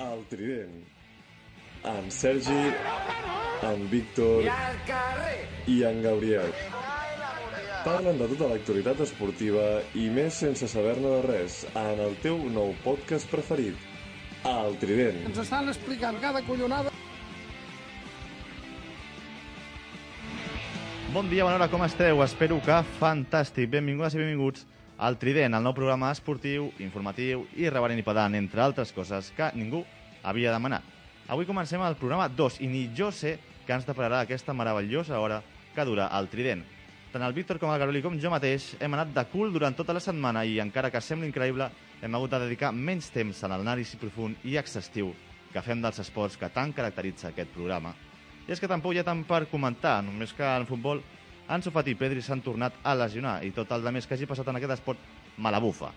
[0.00, 0.76] El Trident.
[1.84, 2.72] En Sergi,
[3.62, 4.44] en Víctor
[5.68, 6.52] i en Gabriel.
[7.84, 9.66] Parlen de tota l'actualitat esportiva
[9.96, 13.76] i més sense saber-ne de res en el teu nou podcast preferit,
[14.48, 15.22] El Trident.
[15.30, 16.92] Ens estan explicant cada collonada.
[21.12, 22.20] Bon dia, bona hora, com esteu?
[22.24, 23.72] Espero que fantàstic.
[23.72, 24.68] Benvingudes i benvinguts
[25.00, 29.46] al Trident, el nou programa esportiu, informatiu i reverent i pedant, entre altres coses que
[29.56, 29.80] ningú
[30.22, 30.84] havia demanat.
[31.32, 35.40] Avui comencem el programa 2 i ni jo sé que ens depararà aquesta meravellosa hora
[35.74, 36.66] que dura el Trident.
[37.14, 39.96] Tant el Víctor com el Garoli com jo mateix hem anat de cul durant tota
[39.96, 41.70] la setmana i encara que sembli increïble,
[42.02, 45.14] hem hagut de dedicar menys temps a l'anàlisi profund i exhaustiu
[45.50, 47.94] que fem dels esports que tant caracteritza aquest programa.
[48.46, 51.00] I és que tampoc hi ha tant per comentar, només que en futbol
[51.50, 54.28] Ansu Fati i Pedri s'han tornat a lesionar i tot el de més que hagi
[54.30, 55.00] passat en aquest esport
[55.36, 55.90] me la bufa.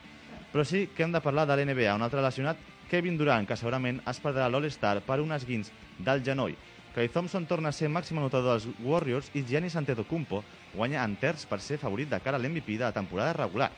[0.50, 2.58] Però sí que hem de parlar de l'NBA, un altre lesionat,
[2.90, 6.58] Kevin Durant, que segurament es perdrà l'All-Star per un esguins del genoll.
[6.94, 11.46] Clay Thompson torna a ser màxim anotador dels Warriors i Giannis Antetokounmpo guanya en terç
[11.50, 13.72] per ser favorit de cara a l'MVP de la temporada regular.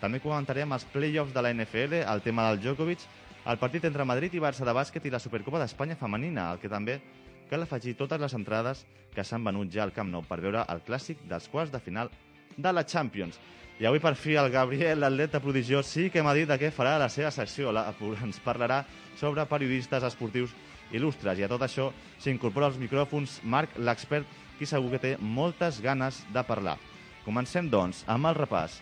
[0.00, 3.02] També comentarem els play-offs de la NFL, el tema del Djokovic,
[3.46, 6.70] el partit entre Madrid i Barça de bàsquet i la Supercopa d'Espanya femenina, el que
[6.70, 7.00] també
[7.48, 10.82] cal afegir totes les entrades que s'han venut ja al Camp Nou per veure el
[10.86, 12.10] clàssic dels quarts de final
[12.56, 13.38] de la Champions.
[13.78, 16.96] I avui per fi el Gabriel, l'atleta prodigiós, sí que m'ha dit de què farà
[16.98, 17.70] la seva secció.
[17.72, 17.86] La,
[18.24, 18.82] ens parlarà
[19.16, 20.54] sobre periodistes esportius
[20.90, 24.26] il·lustres i a tot això s'incorpora als micròfons Marc, l'expert,
[24.58, 26.76] qui segur que té moltes ganes de parlar.
[27.24, 28.80] Comencem, doncs, amb el repàs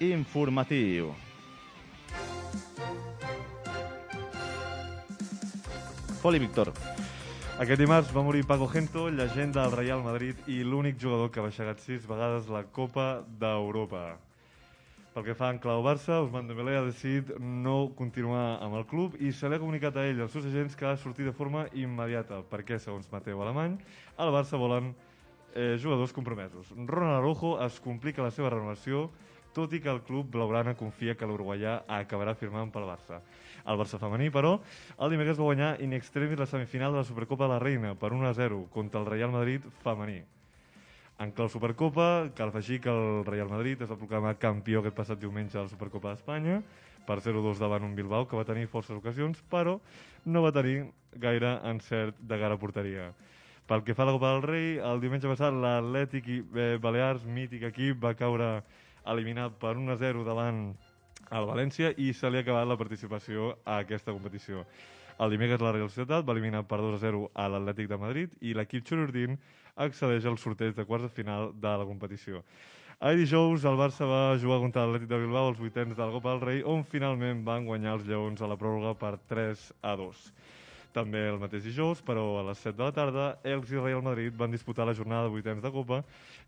[0.00, 1.12] informatiu.
[6.22, 6.72] Poli Víctor.
[7.58, 11.42] Aquest dimarts va morir Paco Gento, llegenda del Real Madrid i l'únic jugador que ha
[11.42, 14.02] baixat sis vegades la Copa d'Europa.
[15.10, 19.16] Pel que fa en clau Barça, Ousmane Dembélé ha decidit no continuar amb el club
[19.18, 21.26] i se li ha comunicat a ell i als seus agents que ha de sortir
[21.26, 23.74] de forma immediata, perquè, segons Mateu Alemany,
[24.22, 24.92] al Barça volen
[25.56, 26.70] eh, jugadors compromesos.
[26.78, 29.08] Ronald Araujo es complica la seva renovació
[29.54, 33.20] tot i que el club blaugrana confia que l'uruguaià acabarà firmant pel Barça.
[33.68, 34.56] El Barça femení, però,
[34.98, 38.12] el dimecres va guanyar in extremis la semifinal de la Supercopa de la Reina per
[38.16, 40.22] 1-0 contra el Real Madrid femení.
[41.18, 45.18] En clau Supercopa, cal afegir que el Real Madrid es va proclamar campió aquest passat
[45.18, 46.60] diumenge a la Supercopa d'Espanya
[47.08, 49.80] per 0-2 davant un Bilbao que va tenir forces ocasions, però
[50.24, 50.84] no va tenir
[51.18, 53.08] gaire encert de cara a porteria.
[53.68, 57.66] Pel que fa a la Copa del Rei, el diumenge passat l'Atlètic eh, Balears, mític
[57.68, 58.62] equip, va caure
[59.06, 60.62] eliminat per 1-0 davant
[61.30, 64.64] el València i se li ha acabat la participació a aquesta competició.
[65.18, 68.86] El dimecres la Real Societat va eliminar per 2-0 a l'Atlètic de Madrid i l'equip
[68.86, 69.38] xururdín
[69.76, 72.42] accedeix al sorteig de quarts de final de la competició.
[72.98, 76.32] Ahir dijous el Barça va jugar contra l'Atlètic de Bilbao als vuitens de la Copa
[76.32, 80.24] del Rei on finalment van guanyar els Lleons a la pròrroga per 3 a 2.
[80.96, 84.36] També el mateix dijous, però a les 7 de la tarda, Elx i Real Madrid
[84.36, 86.00] van disputar la jornada de vuitens de Copa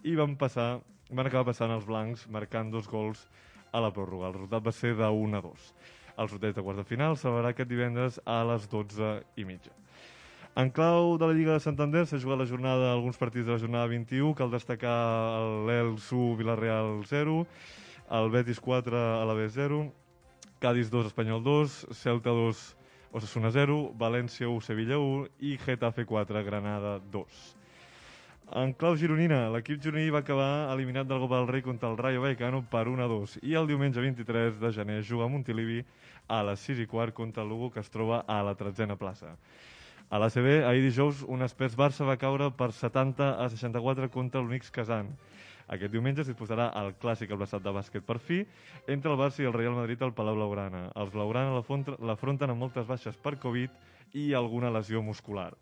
[0.03, 0.81] i van, passar,
[1.11, 3.27] van acabar passant els blancs marcant dos gols
[3.73, 4.31] a la pròrroga.
[4.31, 5.69] El resultat va ser de 1 a 2.
[6.21, 9.77] El sorteig de quarts de final s'elevarà aquest divendres a les 12 i mitja.
[10.59, 13.61] En clau de la Lliga de Santander s'ha jugat la jornada, alguns partits de la
[13.63, 14.97] jornada 21, cal destacar
[15.69, 17.37] l'Elsu Villarreal 0,
[18.19, 19.85] el Betis 4 a la B 0,
[20.59, 22.65] Cádiz 2, Espanyol 2, Celta 2,
[23.13, 27.41] Osasuna 0, València 1, Sevilla 1 i Getafe 4, Granada 2.
[28.61, 32.23] En clau gironina, l'equip gironí va acabar eliminat del Copa del Rei contra el Rayo
[32.23, 35.85] Vallecano per 1 a 2 i el diumenge 23 de gener juga a Montilivi
[36.27, 39.37] a les 6 i quart contra el Lugo que es troba a la tretzena plaça.
[40.11, 44.71] A l'ACB, ahir dijous, un espès Barça va caure per 70 a 64 contra l'Unix
[44.75, 45.13] Kazan.
[45.71, 48.41] Aquest diumenge es disposarà el clàssic abraçat de bàsquet per fi
[48.91, 50.89] entre el Barça i el Real Madrid al Palau Blaugrana.
[50.99, 53.71] Els Blaugrana l'afronten amb moltes baixes per Covid
[54.19, 55.53] i alguna lesió muscular.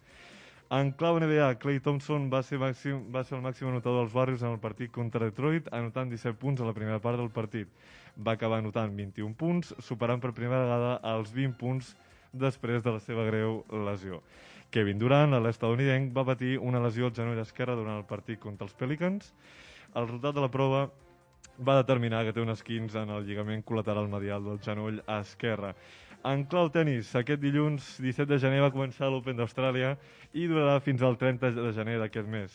[0.71, 4.43] En clau NBA, Clay Thompson va ser, màxim, va ser el màxim anotador dels Warriors
[4.45, 7.71] en el partit contra Detroit, anotant 17 punts a la primera part del partit.
[8.21, 11.95] Va acabar anotant 21 punts, superant per primera vegada els 20 punts
[12.33, 14.21] després de la seva greu lesió.
[14.69, 18.77] Kevin Durant, l'estadounidenc, va patir una lesió al genoll esquerre durant el partit contra els
[18.77, 19.33] Pelicans.
[19.97, 20.83] El resultat de la prova
[21.65, 25.75] va determinar que té un esquins en el lligament col·lateral medial del genoll esquerre.
[26.29, 29.97] En clau tenis, aquest dilluns 17 de gener va començar l'Open d'Austràlia
[30.35, 32.53] i durarà fins al 30 de gener d'aquest mes.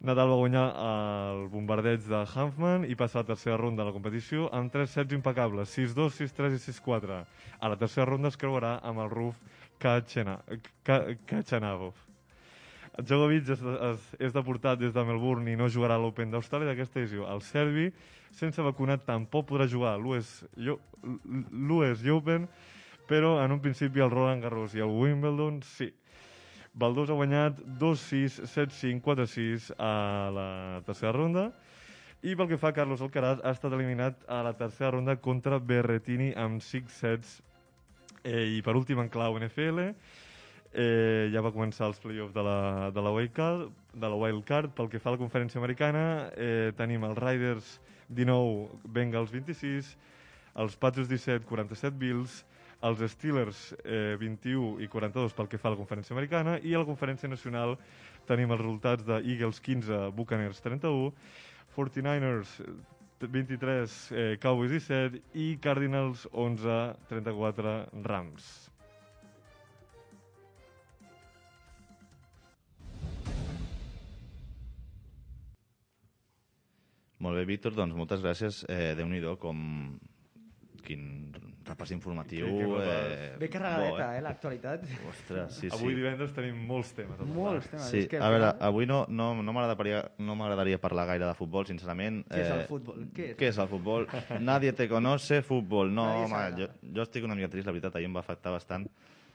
[0.00, 3.96] Nadal va guanyar el bombardeig de Hanfman i passar a la tercera ronda de la
[3.96, 7.20] competició amb tres sets impecables, 6-2, 6-3 i 6-4.
[7.60, 9.36] A la tercera ronda es creuarà amb el Ruf
[9.84, 11.94] Kachanavov.
[12.98, 17.00] Djokovic és, és, és deportat des de Melbourne i no jugarà a l'Open d'Austràlia d'aquesta
[17.00, 17.28] edició.
[17.30, 17.86] El serbi,
[18.34, 20.44] sense vacunat, tampoc podrà jugar a l'US
[22.10, 22.48] Open
[23.10, 25.90] però en un principi el Roland Garros i el Wimbledon sí.
[26.78, 29.94] Valdós ha guanyat 2-6, 7-5, 4-6 a
[30.30, 30.48] la
[30.86, 31.48] tercera ronda
[32.22, 35.58] i pel que fa a Carlos Alcaraz ha estat eliminat a la tercera ronda contra
[35.58, 37.40] Berretini amb 6 sets
[38.22, 39.90] eh, i per últim en clau NFL
[40.72, 44.44] eh, ja va començar els playoffs de la, de la Wild Card, de la Wild
[44.48, 44.74] Card.
[44.76, 46.04] Pel que fa a la conferència americana,
[46.36, 47.74] eh, tenim els Riders
[48.08, 49.96] 19, Bengals 26,
[50.60, 52.44] els Patriots 17, 47 Bills,
[52.82, 56.80] els Steelers eh, 21 i 42 pel que fa a la conferència americana i a
[56.80, 57.76] la conferència nacional
[58.28, 61.12] tenim els resultats de Eagles 15, Buccaneers 31,
[61.76, 62.56] 49ers
[63.20, 66.80] 23, eh, Cowboys 17 i Cardinals 11,
[67.12, 67.76] 34
[68.06, 68.69] Rams.
[77.20, 78.62] Molt bé, Víctor, doncs moltes gràcies.
[78.68, 79.98] Eh, Déu-n'hi-do, com...
[80.80, 81.02] Quin
[81.68, 82.46] repàs informatiu.
[82.48, 82.68] Sí.
[82.82, 84.86] Eh, Bé carregadeta, bo, eh, l'actualitat.
[85.10, 85.98] Ostres, sí, Avui sí.
[86.00, 87.20] divendres tenim molts temes.
[87.28, 87.84] Molts temes.
[87.92, 91.36] Sí, és que, a veure, avui no, no, no m'agradaria no m'agradaria parlar gaire de
[91.38, 92.22] futbol, sincerament.
[92.32, 93.04] Què és el futbol?
[93.14, 93.36] Què és?
[93.38, 94.08] Què és el futbol?
[94.50, 95.92] Nadie te conoce futbol.
[95.94, 98.56] No, Nadie home, jo, jo estic una mica trist, la veritat, ahir em va afectar
[98.56, 98.88] bastant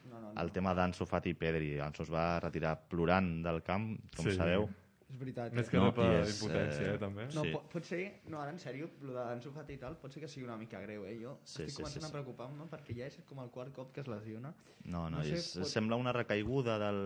[0.10, 0.34] No, no, no.
[0.42, 1.76] el tema d'Anso Fati i Pedri.
[1.80, 4.36] Anso es va retirar plorant del camp, com Sí.
[4.36, 4.68] sabeu.
[5.08, 5.54] És veritat.
[5.54, 5.70] Més eh?
[5.70, 7.26] que No, no, per és, impotència, eh, eh, també.
[7.36, 7.52] No, Sí.
[7.54, 10.28] pot, pot ser, no, ara en sèrio, el d'Ansu Fati i tal, pot ser que
[10.28, 11.14] sigui una mica greu, eh?
[11.22, 12.12] Jo Sí, estic sí, començant sí, a sí.
[12.16, 14.54] preocupar-me perquè ja és com el quart cop que es lesiona.
[14.86, 17.00] No, no, No sé, és, pot- sembla una recaiguda del,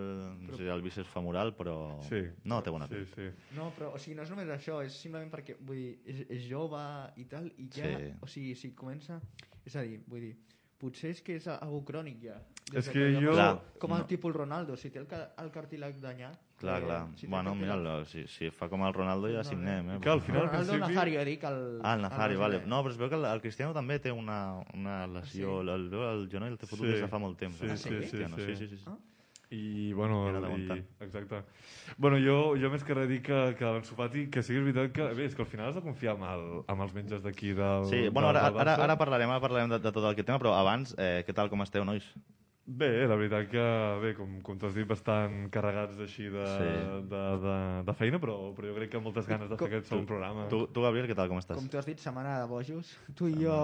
[0.46, 2.22] no sé, del bíceps femoral, però Sí.
[2.44, 3.14] no té bona Sí, pinta.
[3.16, 3.54] sí.
[3.54, 6.48] No, però, o sigui, no és només això, és simplement perquè, vull dir, és, és
[6.48, 6.80] jove
[7.16, 8.14] i tal, i ja, Sí.
[8.22, 9.20] o sigui, si comença...
[9.66, 10.36] És a dir, vull dir,
[10.80, 12.38] potser és que és algú crònic ja.
[12.74, 13.50] És que jo- Clar,
[13.82, 14.06] Com el no.
[14.06, 16.38] tipus Ronaldo, si té el, ca- el cartílag danyat...
[16.60, 16.98] Clar, eh, clar.
[17.16, 19.96] si bueno, mira, si, si fa com el Ronaldo ja No, signem, eh?
[19.96, 20.94] I que al final, al Ronaldo principi...
[20.94, 21.80] Nazario, dic, el...
[21.82, 22.62] Ah, el Nazario, el vale.
[22.66, 25.54] No, però es veu que el, el Cristiano també té una, una lesió.
[25.62, 25.68] Sí?
[25.68, 26.92] El, el, el genoll el té fotut Sí.
[26.92, 27.56] des de fa molt temps.
[27.58, 28.36] Sí, el sí, Cristiano.
[28.36, 28.68] sí, sí, sí.
[28.68, 28.84] sí, sí.
[28.86, 28.96] Ah?
[29.50, 31.40] I, bueno, Era i, exacte.
[31.98, 35.08] Bueno, jo, jo més que res dic que, que l'Ansu Fati, que sigui veritat que...
[35.18, 37.88] Bé, és que al final has de confiar amb, el, amb els metges d'aquí del...
[37.90, 40.38] Sí, bueno, del- ara, del ara, ara parlarem, ara parlarem de, de tot aquest tema,
[40.38, 42.06] però abans, eh, què tal, com esteu, nois?
[42.70, 43.64] Bé, la veritat que,
[44.04, 46.70] bé, com, com t'has dit, bastant carregats així de, Sí.
[47.10, 47.56] de, de,
[47.90, 50.06] de feina, però, però jo crec que amb moltes ganes de fer Com- aquest segon
[50.06, 50.46] programa.
[50.52, 51.58] Tu, tu, Gabriel, què tal, com estàs?
[51.58, 53.58] Com tu has dit, setmana de bojos, tu i jo...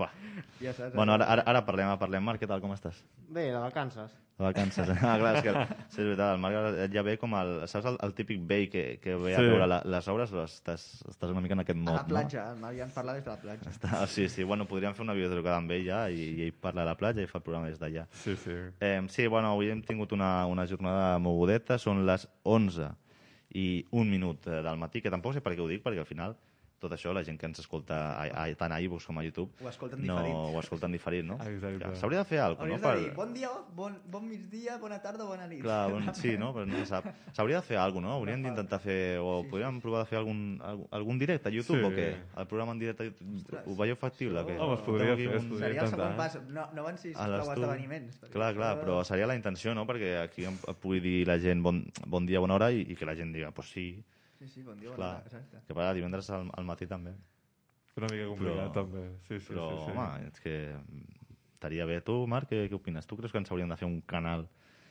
[0.00, 0.10] Fuà.
[0.58, 0.96] ja saps.
[0.98, 2.26] Bueno, ara, ara, ara parlem, ara parlem.
[2.26, 3.04] Marc, què tal, com estàs?
[3.30, 4.18] Bé, de vacances.
[4.36, 4.88] De vacances.
[5.00, 5.52] Ah, clar, és que
[5.88, 7.52] sí, és veritat, el Marc ja ve com el...
[7.72, 9.46] Saps el, el típic vell que, que ve a Sí.
[9.48, 10.32] veure la, les obres?
[10.36, 13.30] o Estàs, estàs una mica en aquest A mod, la platja, m'havien parlat des de
[13.32, 13.64] la platja.
[13.64, 13.72] no?
[13.72, 16.84] Està, sí, sí, bueno, podríem fer una videotrucada amb ell ja i, i ell parla
[16.84, 18.04] a la platja i fa el programa des d'allà.
[18.12, 18.58] Sí, sí.
[18.80, 22.90] Eh, sí, bueno, avui hem tingut una, una jornada mogudeta, són les 11
[23.56, 26.10] i un minut eh, del matí, que tampoc sé per què ho dic, perquè al
[26.12, 26.36] final
[26.86, 29.50] tot això, la gent que ens escolta a, a, tant a iVoox com a YouTube,
[29.62, 30.36] Ho escolten no, diferit.
[30.56, 31.36] ho escolten diferit, no?
[31.42, 31.82] Exacte.
[31.82, 33.04] Clar, S'hauria de fer alguna cosa, de no?
[33.04, 35.60] dir, bon dia, bon, bon migdia, bona tarda, bona nit.
[35.66, 36.52] Clar, bon, sí, no?
[36.54, 37.10] Però no se sap.
[37.36, 38.20] S'hauria de fer alguna cosa, no?
[38.22, 38.98] Hauríem d'intentar fer...
[39.20, 40.40] O podríem provar de fer algun,
[40.94, 41.84] algun, directe a YouTube Sí.
[41.84, 42.08] o què?
[42.38, 44.40] El programa en directe, a YouTube, ho veieu factible?
[44.40, 44.56] o què?
[44.60, 46.38] Home, es podria fer, es podria Seria el segon pas.
[46.48, 48.20] No, no van ser a prou esdeveniments.
[48.32, 49.86] Clar, clar, però seria la intenció, no?
[49.88, 53.08] Perquè aquí em pugui dir la gent bon, bon dia, bona hora i, i que
[53.08, 53.88] la gent diga, pues sí,
[54.38, 55.12] Sí, sí, bon dia, bona clar.
[55.22, 55.26] tarda.
[55.30, 55.62] Exacte.
[55.66, 57.14] Que per divendres al, al matí també.
[57.96, 59.04] Una mica complicat, Però- també.
[59.28, 59.90] Sí, sí, Però, sí, sí.
[59.96, 62.00] home, és que mm, estaria bé.
[62.04, 63.06] Tu, Marc, què, què opines?
[63.08, 64.44] Tu creus que ens hauríem de fer un canal?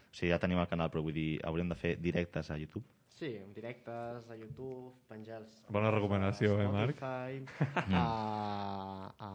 [0.10, 2.84] O sigui, ja tenim el canal, però vull dir, hauríem de fer directes a YouTube?
[3.16, 5.54] Sí, directes a YouTube, penjar els...
[5.72, 6.98] Bona recomanació, eh, a Marc?
[6.98, 9.30] Spotify, a, a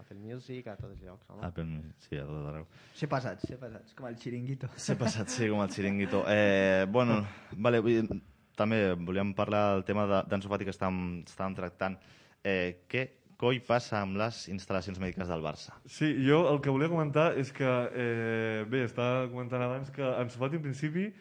[0.00, 1.42] Apple Music, a tots els llocs, home.
[1.44, 1.66] Ah, però,
[2.00, 2.66] sí, a tot arreu.
[2.96, 4.70] Ser passats, ser passats, com el xiringuito.
[4.76, 6.22] S'ha passat, sí, com el xiringuito.
[6.32, 7.18] Eh, bueno,
[7.58, 8.22] vale, vull, dir,
[8.60, 11.96] també volíem parlar del tema de- Fati que estàvem, estàvem tractant.
[12.44, 13.08] Eh, què
[13.40, 15.72] coi passa amb les instal·lacions mèdiques del Barça?
[15.88, 20.44] Sí, jo el que volia comentar és que, eh, bé, estava comentant abans que Ansu
[20.44, 21.12] en principi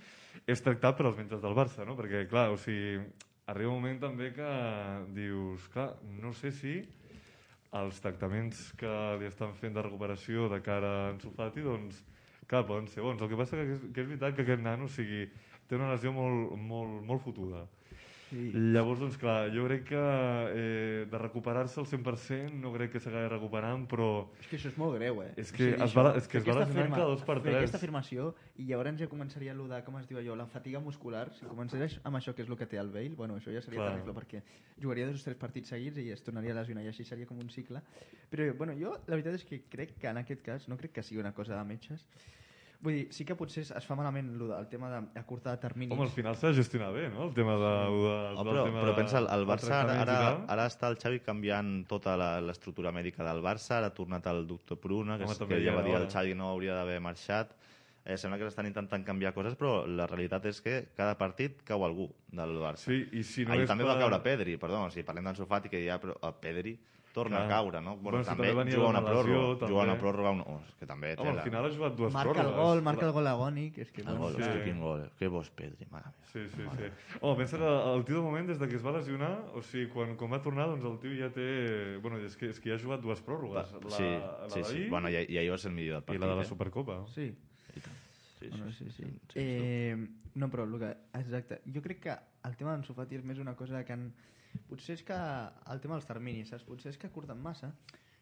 [0.46, 1.96] és tractat per als metges del Barça, no?
[1.96, 3.00] Perquè, clar, o sigui,
[3.48, 4.50] arriba un moment també que
[5.14, 6.84] dius, clar, no sé si
[7.72, 12.04] els tractaments que li estan fent de recuperació de cara a Ansu doncs,
[12.48, 13.22] clar, poden ser bons.
[13.22, 15.30] El que passa que és, que és veritat que aquest nano, o sigui,
[15.70, 17.68] té una lesió molt, molt, molt fotuda.
[18.30, 18.52] Sí.
[18.54, 19.98] Llavors, doncs clar, jo crec que
[20.54, 24.76] eh, de recuperar-se al 100% no crec que s'acabi recuperant, però És que això és
[24.78, 25.32] molt greu, eh?
[25.42, 27.56] És que O sigui, es va- és que es va afirma- cada dos per tres.
[27.58, 31.32] aquesta afirmació i llavors ja començaria allò de, com es diu allò, la fatiga muscular.
[31.34, 33.80] Si començarà amb això que és el que té el Bale, bueno, això ja seria
[33.82, 33.94] Clar.
[33.96, 34.44] terrible perquè
[34.80, 37.40] jugaria dos o tres partits seguits i es tornaria a lesionar i així seria com
[37.40, 37.82] un cicle.
[38.30, 41.02] Però, bueno, jo la veritat és que crec que en aquest cas, no crec que
[41.02, 42.06] sigui una cosa de metges,
[42.82, 45.92] Vull dir, sí que potser es fa malament lo del tema d'acurtar terminis.
[45.92, 47.26] Home, al final s'ha de gestionar bé, no?
[47.28, 47.72] El tema de...
[47.76, 50.20] de Oh, però, tema però de- pensa, el, el Barça ara, ara,
[50.56, 54.46] ara està el Xavi canviant tota la- l'estructura mèdica del Barça, ara ha tornat el
[54.48, 56.14] doctor Pruna, que, Home, és, que ja va dir el hora.
[56.14, 57.52] Xavi no hauria d'haver marxat.
[58.06, 61.84] Eh, sembla que s'estan intentant canviar coses, però la realitat és que cada partit cau
[61.84, 62.88] algú del Barça.
[62.88, 63.92] Sí, i si no Ahir és també per...
[63.92, 66.78] va caure Pedri, perdó, si parlem d'en Sofati, que ja però a Pedri
[67.14, 67.46] torna Clar.
[67.46, 67.98] a caure, no?
[67.98, 70.02] Bueno, Bueno, si també, també juga una pròrroga, juga una també.
[70.04, 70.42] pròrroga, un...
[70.46, 71.44] oh, és que també Home, al tela.
[71.48, 72.60] final ha jugat dues Marca el pròrrogues.
[72.70, 73.78] gol, marca el gol agònic.
[73.80, 74.42] És que, El gol, Sí.
[74.44, 76.28] hosti, quin gol, que bo és Pedri, mare meva.
[76.32, 77.18] Sí, sí, sí.
[77.22, 79.88] Home, pensa que el tio de moment, des de que es va lesionar, o sigui,
[79.90, 81.98] quan, quan va tornar, doncs el tio ja té...
[82.02, 83.74] Bueno, és que, és que ja ha jugat dues pròrrogues.
[83.74, 84.88] La, sí, la sí, sí.
[84.90, 86.22] Bueno, i, i ahir va ser el millor del i partit.
[86.22, 86.46] la de la eh?
[86.46, 87.00] Supercopa.
[87.14, 87.32] Sí.
[87.76, 87.96] I tant.
[88.40, 89.04] Sí, Bueno, sí, sí.
[89.04, 89.98] sí, Eh,
[90.36, 91.62] no, però el que, exacte.
[91.74, 92.14] Jo crec que
[92.46, 94.14] el tema d'en Sofati és més una cosa que han...
[94.70, 95.14] Potser és que
[95.74, 96.64] el tema dels terminis, saps?
[96.64, 97.72] Potser és que curten massa.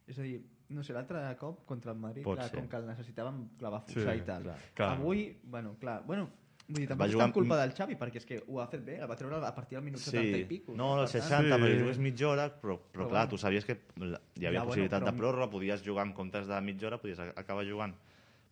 [0.07, 0.38] És a dir,
[0.72, 2.60] no sé, l'altre cop contra el Madrid, Pot clar, ser.
[2.60, 4.43] com que el necessitàvem, clar, va forçar Sí, i tal.
[4.43, 4.57] clar.
[4.74, 4.91] Clar.
[4.98, 6.29] Avui, bueno, clar, bueno,
[6.67, 8.96] vull dir, tampoc és tan culpa del Xavi, perquè és que ho ha fet bé,
[9.01, 10.74] el va treure a partir del minut 70 i pico.
[10.75, 11.62] No, tant, 60, Sí.
[11.62, 13.29] perquè jugués mitja hora, però, però Però clar, bueno.
[13.29, 16.48] tu sabies que hi havia Ja, bueno, possibilitat però- de pròrroga, podies jugar en comptes
[16.48, 17.93] de mitja hora, podies acabar jugant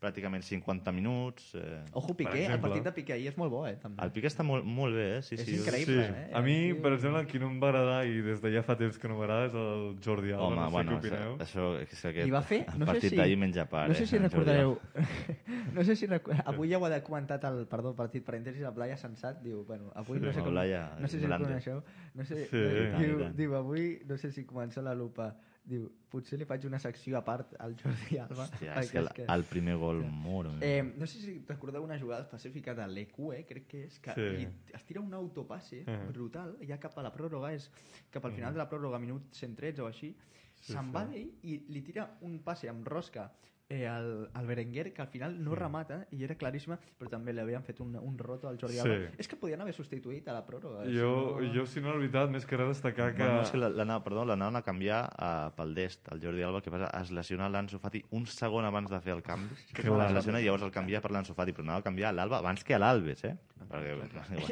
[0.02, 1.52] pràcticament 50 minuts.
[1.56, 1.84] Eh...
[1.94, 2.70] Ojo, Per Piqué, el exemple.
[2.70, 4.04] partit de Piqué ahir és molt bo, eh, també.
[4.04, 5.22] El Piqué està molt, molt bé, eh?
[5.26, 6.06] Sí, És sí, increïble.
[6.06, 6.14] Sí.
[6.14, 6.32] eh?
[6.36, 8.76] A mi, El per exemple, qui no em va agradar i des de ja fa
[8.80, 11.38] temps que no m'agrada és el Jordi Alba, Home, no sé bueno, què opineu.
[11.46, 13.16] això, això és que I va fer, el no sé partit si...
[13.22, 14.78] d'ahir menja part, no sé eh, si Jordi recordareu...
[15.76, 16.32] No sé si recu...
[16.46, 20.20] Avui ja ho ha comentat el, perdó, partit parèntesis, el Blaya Sensat, diu, bueno, avui
[20.22, 20.54] no sé El com...
[20.56, 21.48] No sé si el grande.
[21.50, 21.82] coneixeu.
[22.14, 22.62] No sé, Sí.
[23.00, 25.34] diu, diu, avui no sé si comença la lupa.
[25.66, 28.44] Diu, potser li faig una secció a part al Jordi Alba.
[28.46, 30.52] Hòstia, és que el, el primer gol, moro.
[30.62, 34.28] Eh, no sé si recordeu una jugada específica de l'EQE, crec que és, que Sí.
[34.36, 34.46] li,
[34.78, 35.98] es tira un autopasse Ah.
[36.14, 37.72] brutal, ja cap a la pròrroga, és
[38.12, 40.16] cap al final de la pròrroga, minut 113 o així,
[40.62, 40.94] Sí, se'n sí.
[40.94, 43.32] va d'ell i li tira un passe amb rosca
[43.68, 47.42] eh, al, al Berenguer, que al final no remata, i era claríssima, però també li
[47.42, 48.82] havien fet un, un roto al Jordi Sí.
[48.84, 49.10] Alba.
[49.18, 50.84] És que podien haver substituït a la pròrroga.
[50.86, 51.54] eh, Jo, si no...
[51.56, 53.24] jo, si no, la veritat, més que res destacar que...
[53.24, 56.62] Bueno, és que la- l'anava, perdó, l'anaven a canviar uh, pel dest, el Jordi Alba,
[56.62, 59.58] que passa, es lesiona l'Anso Fati un segon abans de fer el canvi.
[59.74, 60.06] Clar.
[60.12, 62.64] Es lesiona i llavors el canvia per l'Anso Fati, però anava a canviar l'Alba abans
[62.64, 63.36] que a l'Albes, eh?
[63.66, 63.96] Perquè,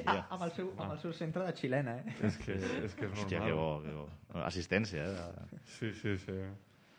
[0.09, 2.13] Ah, amb, el seu, amb el seu centre de xilena, eh?
[2.25, 3.19] És que, és que és normal.
[3.27, 4.07] Hòstia, que bo, que bo.
[4.41, 5.59] Assistència, eh?
[5.77, 6.33] Sí, sí, sí.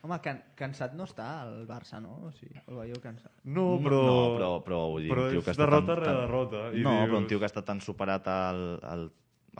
[0.04, 2.18] Home, can, cansat no està el Barça, no?
[2.28, 3.32] O sigui, el veieu cansat.
[3.48, 4.00] No, però...
[4.04, 6.18] No, però, però vull dir, però un tio és que està derrota tan, rere tan...
[6.26, 9.06] derrota, i no, dius- però un tio que està tan superat al, al,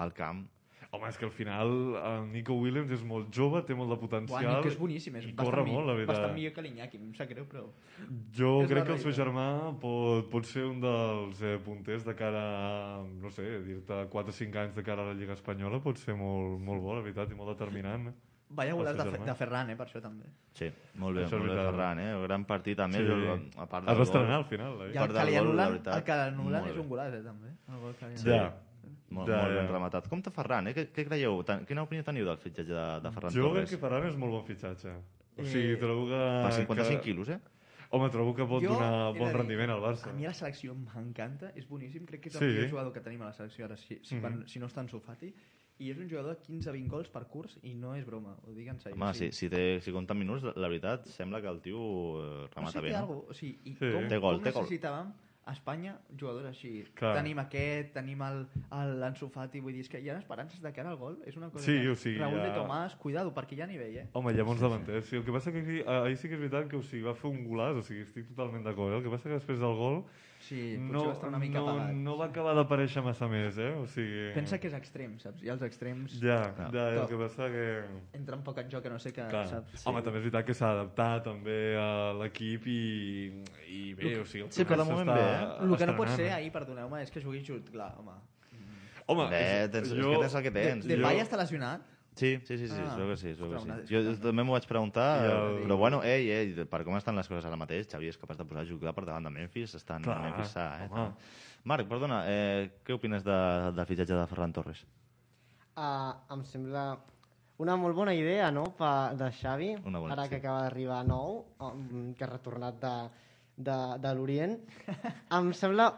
[0.05, 0.43] al camp.
[0.95, 4.45] Home, és que al final el Nico Williams és molt jove, té molt de potencial
[4.61, 6.13] Nico és boníssim, és bastant, corre mi- molt, la veritat.
[6.13, 7.65] bastant millor que l'Iñaki, em sap greu, però...
[8.37, 9.47] Jo És crec que el seu germà
[9.83, 14.39] pot, pot ser un dels eh, punters de cara a, no sé, dir-te 4 o
[14.39, 17.33] 5 anys de cara a la Lliga Espanyola pot ser molt, molt bo, la veritat,
[17.33, 18.13] i molt determinant.
[18.55, 20.27] Vaya El golaç de, de Ferran, eh, per això també.
[20.55, 20.69] Sí,
[21.03, 21.71] molt bé, Això molt bé, veritat.
[21.73, 22.11] Ferran, eh?
[22.27, 23.07] Gran partit, més, Sí.
[23.07, 23.51] sí.
[23.59, 24.77] a part Es va estrenar al final.
[24.83, 24.93] Eh?
[24.95, 27.49] I el que li anulen, el que l'anulen és un golaç, eh, també.
[27.69, 28.55] El gol que li Ja.
[29.11, 29.61] Molt, Ja, molt ja.
[29.61, 30.09] ben rematat.
[30.09, 30.75] Com te Ferran, eh?
[30.75, 31.43] Què, què creieu?
[31.45, 33.71] Tan- Quina opinió teniu del fitxatge de, de Ferran Jo crec Torres?
[33.71, 34.89] que Ferran és molt bon fitxatge.
[35.37, 36.19] O Eh, sigui, trobo que...
[36.45, 37.01] Per 55 que...
[37.05, 37.39] quilos, eh?
[37.91, 40.09] Home, trobo que pot Jo donar de bon dir, rendiment al Barça.
[40.11, 42.47] A mi la selecció m'encanta, és boníssim, crec que és el Sí.
[42.57, 44.21] millor jugador que tenim a la selecció ara, si, si, Mhm.
[44.21, 45.33] quan, si no està en Sofati,
[45.79, 48.69] i és un jugador de 15-20 gols per curs i no és broma, ho dic
[48.71, 48.95] en sèrio.
[48.95, 51.61] Home, o sigui, si, si, té, si compta minuts, la, la veritat, sembla que el
[51.61, 51.79] tio
[52.23, 53.03] eh, no remata sé, bé, té no?
[53.03, 53.91] algo, o sigui, i Sí.
[53.93, 54.63] com, Té gol, com té gol.
[54.63, 55.13] necessitàvem
[55.45, 56.85] a Espanya jugadors així.
[56.97, 57.17] Clar.
[57.19, 58.23] Tenim aquest, tenim
[58.73, 61.51] l'Ansu Fati, vull dir, és que hi ha esperances de cara al gol, és una
[61.51, 61.91] cosa Sí, que...
[61.91, 64.07] o sigui, Raúl ja- de Tomàs, cuidado, perquè hi ha nivell, eh?
[64.15, 65.05] Home, hi ha bons davanters.
[65.11, 67.15] Sí, el que passa que aquí, ahir sí que és veritat que o sigui, va
[67.15, 68.95] fer un golaç, o sigui, estic totalment d'acord.
[68.95, 68.97] Eh?
[68.99, 70.05] El que passa que després del gol
[70.45, 71.93] Sí, potser no, va estar una mica no, apagat.
[72.05, 73.71] no va acabar d'aparèixer massa més, eh?
[73.81, 74.27] O sigui...
[74.35, 75.41] Pensa que és extrem, saps?
[75.47, 76.67] I els extrems Ja, No.
[76.75, 77.65] ja, el que passa que...
[78.19, 79.47] entren poc en joc, a no sé que, Clar.
[79.49, 79.87] saps?
[79.89, 81.89] Home, també és veritat que s'ha d'adaptar també a
[82.21, 82.79] l'equip i,
[83.73, 84.45] i bé, o sigui...
[84.45, 85.49] el Sí, però de moment bé, eh?
[85.65, 88.19] El que no pot ser, ahir, perdoneu-me, és que jugui just, clar, home.
[89.07, 90.87] Home, Bé, és- tens, és jo- que tens el que tens.
[90.89, 91.83] De Jo- Pay està lesionat?
[92.15, 93.95] Sí, sí, sí, sí, Ah, que sí, que sí.
[93.95, 97.27] Jo també m'ho vaig preguntar, I el- però bueno, ei, ei, per com estan les
[97.27, 100.03] coses ara mateix, Xavi és capaç de posar a jugar per davant de Memphis, estan
[100.07, 100.89] Clar, a Memphis sa, eh?
[100.93, 101.09] home.
[101.65, 103.39] Marc, perdona, eh, què opines de,
[103.75, 104.85] del fitxatge de Ferran Torres?
[105.75, 106.99] Uh, em sembla
[107.59, 110.31] una molt bona idea, no?, pa, de Xavi, Una bona, ara sí.
[110.31, 112.95] que acaba d'arribar nou, um, que ha retornat de,
[113.57, 114.55] de, de l'Orient.
[115.39, 115.89] em sembla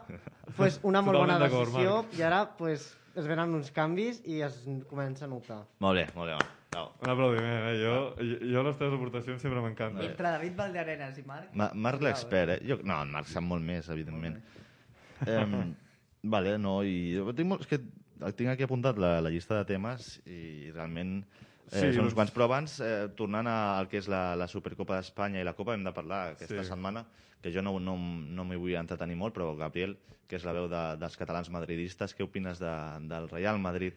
[0.55, 2.17] pues, una molt bona Totalment d'acord, decisió Marc.
[2.17, 4.59] i ara pues, es venen uns canvis i es
[4.89, 5.63] comença a notar.
[5.83, 6.37] Molt bé, molt bé.
[6.75, 6.91] Bravo.
[7.01, 7.75] Un aplaudiment, eh?
[7.81, 10.03] Jo, jo, jo les teves aportacions sempre m'encanten.
[10.05, 11.53] Entre David Valdearenas i Marc...
[11.57, 12.59] Ma Marc l'expert, eh?
[12.67, 14.37] Jo, no, en Marc sap molt més, evidentment.
[15.25, 15.45] Eh,
[16.35, 19.65] vale, no, i jo tinc, molt, és que tinc aquí apuntat la, la llista de
[19.71, 21.21] temes i realment
[21.67, 24.47] Eh, Sí, són uns doncs- quants, però abans, eh, tornant al que és la, la
[24.47, 26.69] Supercopa d'Espanya i la Copa, hem de parlar aquesta Sí.
[26.69, 27.05] setmana,
[27.41, 29.97] que jo no, no, no m'hi vull entretenir molt, però Gabriel,
[30.27, 32.71] que és la veu de, dels catalans madridistes, què opines de,
[33.07, 33.93] del Real Madrid,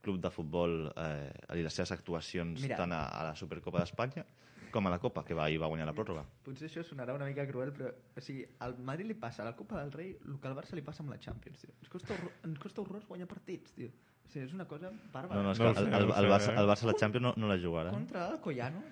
[0.00, 2.76] club de futbol, eh, i les seves actuacions Mira.
[2.80, 4.24] tant a, a la Supercopa d'Espanya
[4.70, 6.24] com a la Copa, que va, ahir va guanyar la pròrroga?
[6.46, 9.56] Potser això sonarà una mica cruel, però o sigui, al Madrid li passa a la
[9.56, 11.74] Copa del Rei el que al Barça li passa amb la Champions, tio.
[11.82, 13.90] Ens costa, horror, ens costa horrors guanyar partits, tio.
[14.30, 15.40] O sigui, és una cosa bàrbara.
[15.40, 16.58] No, no, és No que sé, el, no el, ho el, Barça, eh?
[16.62, 17.90] el Barça a la Champions no, no la jugarà.
[17.90, 18.82] Contra el Collano.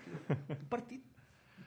[0.50, 1.04] Un partit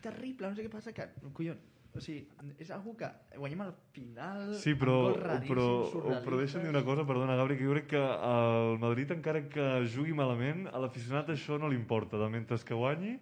[0.03, 1.05] terrible, no sé què passa, que,
[1.37, 1.61] collons,
[1.95, 2.25] o sigui,
[2.59, 4.51] és algo que guanyem al final...
[4.59, 4.97] Sí, però,
[5.47, 5.65] però,
[6.25, 9.67] però deixa'm dir una cosa, perdona, Gabri, que jo crec que el Madrid, encara que
[9.93, 13.13] jugui malament, a l'aficionat això no li importa, de mentre que guanyi,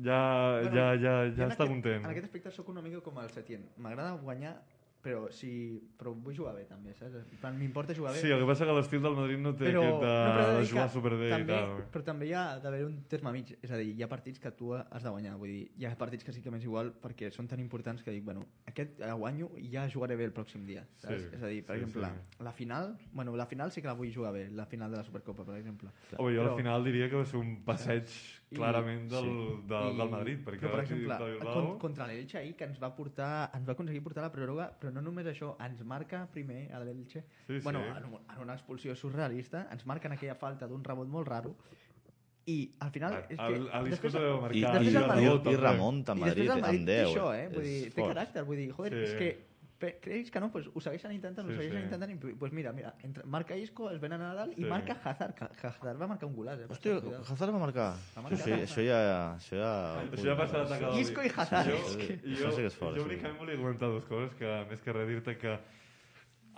[0.00, 0.20] ja,
[0.62, 2.04] Bueno, ja, ja, ja està aquest- content.
[2.04, 3.66] En aquest aspecte sóc una mica com el Setién.
[3.76, 4.54] M'agrada guanyar,
[5.02, 5.50] però, si,
[5.96, 7.24] però vull jugar bé també, saps?
[7.56, 8.20] M'importa jugar bé.
[8.20, 10.58] Sí, el que passa que l'estil del Madrid no té però, aquest de, no, però
[10.58, 11.84] de jugar superbé també, i tal.
[11.94, 13.54] Però també hi ha d'haver un terme mig.
[13.60, 15.36] És a dir, hi ha partits que tu has de guanyar.
[15.40, 18.12] Vull dir, hi ha partits que sí que m'és igual perquè són tan importants que
[18.14, 20.84] dic, bueno, aquest eh, guanyo i ja jugaré bé el pròxim dia.
[21.00, 21.24] Saps?
[21.24, 22.44] Sí, és a dir, per sí, exemple, sí.
[22.44, 22.92] la final...
[23.12, 25.56] Bueno, la final sí que la vull jugar bé, la final de la Supercopa, per
[25.56, 25.90] exemple.
[26.18, 28.12] Home, jo Però- al final diria que va ser un passeig
[28.56, 29.66] clarament del, sí.
[29.68, 31.78] del, I- del Madrid, perquè però, per exemple, Blau.
[31.78, 35.00] contra l'Elche ahir que ens va portar ens va aconseguir portar la pròrroga però no
[35.00, 37.86] només això, ens marca primer a l'Elche Sí, bueno, sí.
[37.96, 38.04] en,
[38.34, 41.54] en una expulsió surrealista ens marquen aquella falta d'un rebot molt raro
[42.46, 44.56] i al final és que El- el després- I, marcar.
[44.56, 46.96] i, Després i, Madrid- i, i remunta a i Madrid després el Madrid amb té
[46.96, 47.14] 10.
[47.14, 47.48] això, eh?
[47.54, 48.14] Vull dir, té fort.
[48.16, 49.04] caràcter, vull dir, joder, Sí.
[49.04, 49.49] és que
[49.80, 51.84] pe- creus que no, pues ho segueixen intentant, Sí, ho segueixen sí.
[51.88, 54.60] intentant, i pues mira, mira, entre, marca Isco, es ven a Nadal Sí.
[54.62, 56.66] i marca Hazard, que Hazard va marcar un golaç, eh?
[56.68, 57.24] per Hòstia, cert, cuidado.
[57.32, 57.88] Hazard va marcar.
[57.90, 58.44] Va Això, marcar.
[58.44, 59.00] sí, això ja...
[59.40, 59.72] Això ja,
[60.04, 61.70] Això ja passa d'atacar Isco i Hazard.
[61.70, 63.08] Jo, és que- jo, Això sí que és fort, jo sí.
[63.08, 65.58] únicament volia comentar dues coses, que més que res dir-te que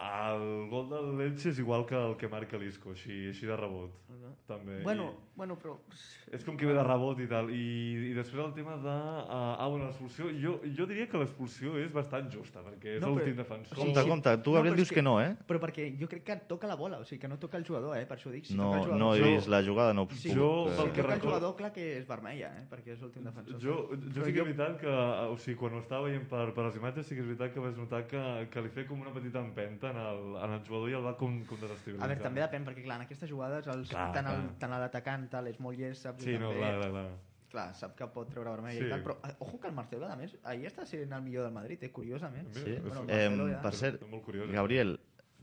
[0.03, 3.99] el gol del Elche és igual que el que marca l'Isco, així, així de rebot.
[4.47, 4.81] També.
[4.83, 5.77] Bueno, I bueno, però...
[6.33, 7.49] és com que ve de rebot i tal.
[7.55, 8.91] I, i després el tema de...
[8.91, 10.27] Uh, ah, bueno, l'expulsió.
[10.43, 13.79] Jo, jo diria que l'expulsió és bastant justa, perquè és No, l'últim però- defensor.
[13.79, 14.09] Compte, sí.
[14.11, 14.35] compte.
[14.43, 15.31] Tu, No, Gabriel, és dius que no, eh?
[15.49, 17.97] Però perquè jo crec que toca la bola, o sigui, que no toca el jugador,
[17.97, 18.05] eh?
[18.11, 19.01] Per això dic, si No, toca el jugador...
[19.05, 20.07] no he Jo- vist la jugada, no.
[20.11, 22.67] Sí, Jo, eh, pel que toca el recordo- jugador, clar que és vermella, eh?
[22.73, 23.61] Perquè és l'últim defensor.
[23.63, 24.97] Jo, jo Però sí que jo- és veritat que,
[25.33, 27.61] o sigui, quan ho estava veient per, per les imatges, sí que és veritat que
[27.61, 30.91] vas notar que, que li feia com una petita empenta en el, en el jugador
[30.91, 32.05] i el va com, com desestabilitzar.
[32.05, 35.29] A veure, també depèn, perquè clar, en aquestes jugades els, Clar, tant, el, tant l'atacant
[35.31, 36.25] tal, és molt llest, saps?
[36.25, 37.07] Sí, no, també, clar, clar, clar.
[37.53, 38.87] clar, sap que pot treure vermella Sí.
[38.87, 41.45] i tal, però eh, ojo que el Marcelo, a més, ahir està sent el millor
[41.45, 41.91] del Madrid, eh?
[41.93, 42.49] curiosament.
[42.57, 42.79] Sí?
[42.81, 44.49] Bueno, Eh, Marcelo ja- per cert, curiós.
[44.49, 44.53] eh?
[44.53, 44.99] Gabriel,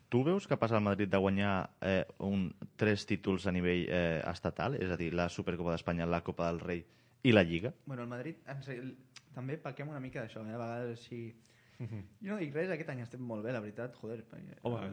[0.09, 4.73] tu veus capaç el Madrid de guanyar eh, un, tres títols a nivell eh, estatal?
[4.81, 6.81] És a dir, la Supercopa d'Espanya, la Copa del Rei
[7.21, 7.73] i la Lliga?
[7.85, 8.95] Bueno, el Madrid, ens, el,
[9.35, 10.53] també pequem una mica d'això, eh?
[10.55, 11.27] a vegades sí...
[11.79, 14.17] Jo no dic res, aquest any estem molt bé, la veritat, joder.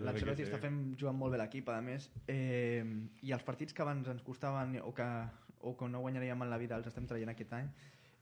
[0.07, 0.53] L'Ancelotti que sí.
[0.53, 2.85] està fent, jugant molt bé l'equip, a més, eh,
[3.23, 5.09] i els partits que abans ens costaven o que,
[5.67, 7.69] o que no guanyaríem en la vida els estem traient aquest any,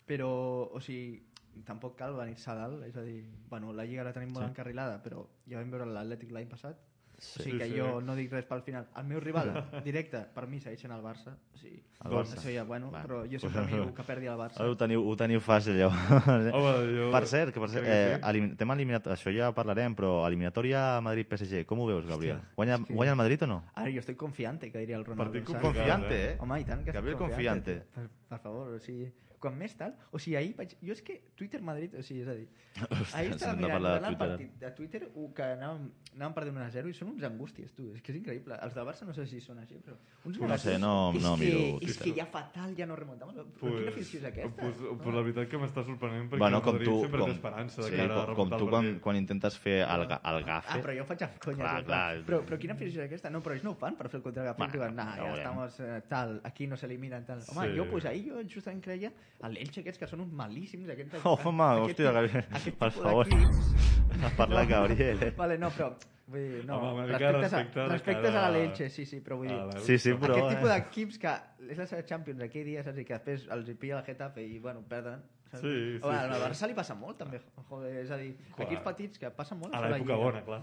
[0.09, 0.31] però,
[0.72, 1.22] o sigui,
[1.64, 4.50] tampoc cal venir-se a dalt, és a dir, bueno, la Lliga la tenim molt Sí.
[4.50, 6.81] encarrilada, però ja vam veure l'Atlètic l'any passat,
[7.18, 7.40] Sí.
[7.40, 7.79] o sigui que Sí, sí.
[7.79, 8.87] jo no dic res pel final.
[8.96, 9.53] El meu rival
[9.85, 11.33] directe, per mi, segueix sent el Barça.
[11.55, 12.40] O sigui, El doncs, Barça.
[12.40, 13.07] Això ja, bueno, Bueno.
[13.07, 14.61] però jo sempre miro que perdi el Barça.
[14.61, 15.96] Ara ho teniu, ho teniu fàcil, llavors.
[16.55, 17.11] Home, jo...
[17.12, 18.29] Per cert, que per cert, eh, sí.
[18.31, 22.40] elim tema eliminatori, això ja parlarem, però eliminatòria Madrid-PSG, com ho veus, Gabriel?
[22.57, 23.62] Guanya, és que- guanya el Madrid o no?
[23.74, 25.33] Ara jo estic confiante, que diria el Ronaldo.
[25.33, 26.37] Partit Confiante, eh?
[26.40, 27.81] Home, i tant que estic Gabriel confiante.
[27.85, 27.85] confiante.
[27.94, 29.11] Per, per favor, o sigui,
[29.44, 29.92] quan més tal...
[30.11, 30.72] O sigui, ahir vaig...
[30.83, 32.48] Jo és que Twitter Madrid, o sigui, és a dir...
[33.14, 34.18] ahir ens estava de mirant, de el Twitter, eh?
[34.24, 35.02] partit de Twitter
[35.37, 35.85] que anàvem,
[36.16, 37.90] anàvem perdent 1 a 0 i són uns angústies, tu.
[37.94, 38.57] És que és increïble.
[38.66, 39.94] Els del Barça no sé si són així, però...
[40.24, 42.02] Uns No sé, no- és no que, miro És Twitter.
[42.09, 43.37] que ja fatal, ja no remuntamos.
[43.61, 44.57] Però quina afició és aquesta?
[44.62, 47.83] Pues, pues la veritat que m'està sorprenent perquè Bueno, com tu, sempre com, té esperança
[47.85, 50.80] de sí, cara a com, com tu quan, quan intentes fer el, el Ah, gafe...
[50.85, 51.61] però jo faig amb conya.
[51.62, 52.22] Clar, clar.
[52.26, 53.30] Però, però quina afició és aquesta?
[53.30, 54.59] No, però ells no ho fan per fer el contragafe.
[54.59, 57.42] Bueno, Bueno, diuen, nah, no ja estamos eh, tal, aquí no s'eliminen tal.
[57.54, 57.76] Home, Sí.
[57.78, 59.12] jo, pues, ahir jo justament creia
[59.51, 60.88] l'Elche aquests que són uns malíssims.
[60.94, 63.29] Aquests, Oh, home, aquest hòstia, Gabriel, aquest per tipus favor.
[63.29, 64.25] d'equips.
[64.25, 65.31] Ha parlat Gabriel, eh?
[65.37, 65.94] Vale, no, però...
[66.27, 69.05] Vull dir, no, Home, una mica respectes, respecte a, respectes cara a a- l'Elche, sí,
[69.05, 69.59] sí, però vull dir...
[69.61, 69.81] Ah?
[69.85, 70.38] Sí, sí, però...
[70.38, 71.33] aquest tipus eh, d'equips que
[71.75, 73.03] és la seva Champions aquell dia, saps?
[73.03, 75.20] I que després els hi pilla el Getafe i, bueno, perden.
[75.51, 75.61] Saps?
[75.61, 76.33] Sí, sí, Home, sí.
[76.38, 77.42] al Barça li passa molt, també.
[77.68, 78.64] Joder, és a dir, Clar.
[78.70, 80.62] equips petits que passen molt A la l'època bona, clar.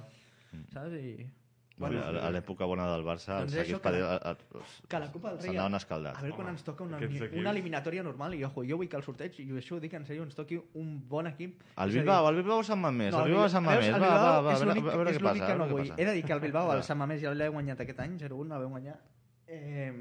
[0.73, 0.97] Saps?
[0.97, 1.29] I...
[1.81, 4.35] Bueno, a, a l'època bona del Barça, Doncs els equips que la-
[4.87, 5.47] que la Copa del Rei...
[5.55, 6.19] s'anaven escaldats.
[6.19, 9.03] A veure quan ens toca una, una eliminatòria normal i ojo, jo vull que el
[9.03, 11.61] sorteig, i això ho dic en sèrio, ens toqui un bon equip.
[11.77, 14.41] El Bilbao, el Bilbao Sant Mamés, el Bilbao Sant veus, Mamés, el va, Bilbao va,
[14.41, 15.47] va, és a veure, a què passa.
[15.47, 15.91] que no vull.
[15.97, 16.83] He de dir que el Bilbao, el.
[16.83, 18.99] Sant Mamés ja l'he guanyat aquest any, 0-1, el vam guanyar.
[19.47, 19.91] Eh,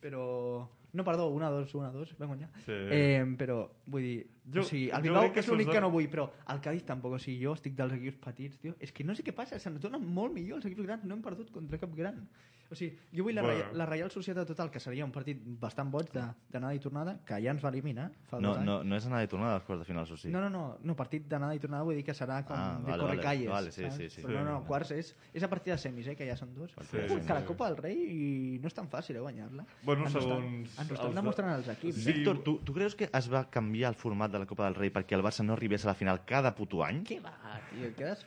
[0.00, 0.68] però...
[0.92, 2.48] No, perdó, 1-2, 1-2, vam guanyar.
[2.64, 2.74] Sí.
[2.74, 6.24] Eh, però, vull dir, Jo- o sigui, el Bilbao és l'únic que no vull, però
[6.50, 8.74] el Cádiz tampoc, o sigui, jo estic dels equips petits, tio.
[8.82, 11.22] És que no sé què passa, se'ns donen molt millor els equips grans, no hem
[11.22, 12.24] perdut contra cap gran.
[12.70, 13.56] O sigui, jo vull la, Bueno.
[13.64, 17.16] Real, la Real Societat total, que seria un partit bastant boig de- d'anada i tornada,
[17.26, 18.66] que ja ens va eliminar fa No, dos anys.
[18.66, 20.28] no, no és anar i tornar als quarts de finals, o sí?
[20.30, 22.84] No, no, no, no, partit d'anada i tornada vull dir que serà com Ah, de
[22.92, 23.50] vale, corre vale, calles.
[23.50, 23.96] vale, sí, saps?
[23.96, 24.22] sí, sí.
[24.22, 26.70] Però no, no, quarts és, és a partir de semis, eh, que ja són dos.
[26.90, 27.44] Sí, Ui, sí, que la.
[27.44, 29.64] Copa del Rei i no és tan fàcil, eh, guanyar-la.
[29.82, 31.96] Bueno, ens ho estan- segons Ens ho els estan de- demostrant els equips.
[32.04, 32.12] Sí.
[32.12, 34.90] Víctor, tu, tu creus que es va canviar el format de la Copa del Rei
[34.92, 37.02] perquè el Barça no arribés a la final cada puto any?
[37.02, 37.34] Què va,
[37.70, 37.90] tio?
[37.96, 38.24] Què has...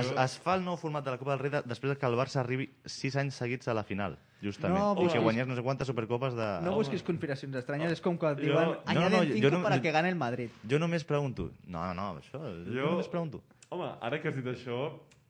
[0.00, 2.14] Es, es fa el nou format de la Copa del Rei de, després que el
[2.18, 4.78] Barça arribi sis anys seguits a la final, justament.
[4.80, 6.48] No, I que guanyés no sé quantes supercopes de...
[6.66, 9.62] No busquis conspiracions estranyes, és com quan Jo- diuen no, añaden no, jo cinco no-
[9.64, 10.50] para que gane el Madrid.
[10.68, 11.50] Jo només pregunto...
[11.66, 12.40] No, no, no, això...
[12.40, 13.42] Jo, Jo- només pregunto.
[13.70, 14.82] Home, ara que has dit això,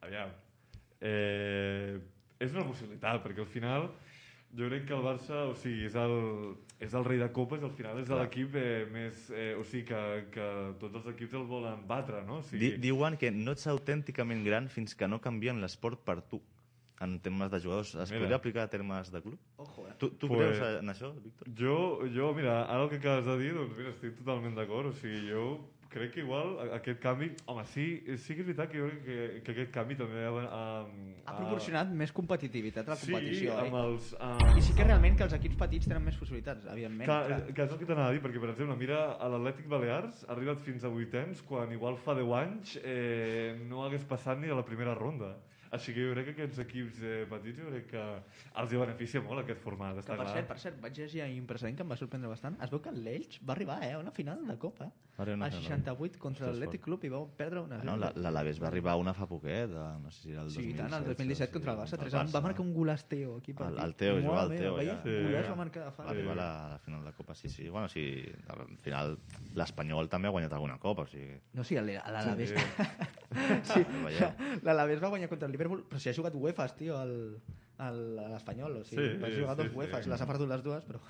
[0.04, 0.32] aviam,
[1.00, 1.98] eh,
[2.40, 3.88] és una possibilitat, perquè al final
[4.54, 6.12] jo crec que el Barça, o sigui, és el,
[6.84, 9.24] és el rei de copes, al final és l'equip eh, més...
[9.34, 10.02] Eh, o sigui, que,
[10.34, 10.48] que
[10.82, 12.38] tots els equips el volen batre, no?
[12.38, 16.20] O Di, sigui, diuen que no ets autènticament gran fins que no canvien l'esport per
[16.22, 16.42] tu
[17.04, 17.94] en termes de jugadors.
[17.94, 18.22] Es Mira.
[18.24, 19.38] podria aplicar a termes de club?
[19.56, 19.94] Ojo, eh?
[19.98, 21.48] Tu, tu Pues- creus en això, Víctor?
[21.56, 24.92] jo, jo, mira, ara el que acabes de dir, doncs mira, estic totalment d'acord, o
[24.92, 25.46] sigui, jo
[25.94, 27.28] crec que igual a- aquest canvi...
[27.46, 30.32] Home, sí, sí que és veritat que jo crec que, que aquest canvi també ha...
[30.42, 30.62] ha,
[31.30, 33.84] Ha proporcionat més competitivitat a la competició, sí, amb eh?
[33.84, 34.08] els...
[34.18, 37.06] Uh, I sí que realment que els equips petits tenen més possibilitats, evidentment.
[37.06, 37.38] Que, clar.
[37.54, 40.32] que és el que t'anava a dir, perquè, per exemple, mira, a l'Atlètic Balears ha
[40.34, 44.58] arribat fins a vuitens, quan igual fa 10 anys eh, no hagués passat ni a
[44.58, 45.36] la primera ronda.
[45.74, 48.02] Així que jo crec que aquests equips eh, petits jo crec que
[48.62, 50.34] els hi beneficia molt aquest format, Que, està per clar.
[50.36, 52.56] cert, per cert, vaig llegir ahir un precedent que em va sorprendre bastant.
[52.62, 54.90] Es veu que l'Elx va arribar eh, a una final de Copa.
[55.16, 55.62] Va a una A final.
[55.62, 58.96] 68 contra Ostres, l'Atlètic Club i vau perdre una Bueno, la- l'Alaves va arribar a
[58.96, 60.74] una fa poquet, eh, no sé si era el Sí, 2017.
[60.74, 61.92] i tant, el 2017 contra el Barça.
[61.94, 63.52] el 3 va marcar un golaç Teo aquí.
[63.54, 64.74] per El, el Teo, jugava el Teo.
[64.74, 64.94] veia?
[64.96, 65.02] Ja.
[65.04, 65.10] Sí.
[65.28, 66.08] Golaç va marcar de Va fa.
[66.10, 67.68] arribar a la, a la final de la Copa, sí, sí.
[67.68, 69.18] Bueno, sí, al final
[69.54, 71.38] l'Espanyol també ha guanyat alguna Copa, o sigui...
[71.52, 72.54] No, sí, l'Alavés.
[73.64, 73.80] Sí.
[74.04, 74.28] Veieu?
[74.62, 77.38] L'Alavés va guanyar contra el Liverpool, però si ha jugat UEFAs, tio, al-
[77.78, 78.76] al- a l'Espanyol.
[78.80, 80.10] O sigui, Sí, va sí, jugar dos sí, UEFAs, sí.
[80.10, 81.00] les ha perdut les dues, però...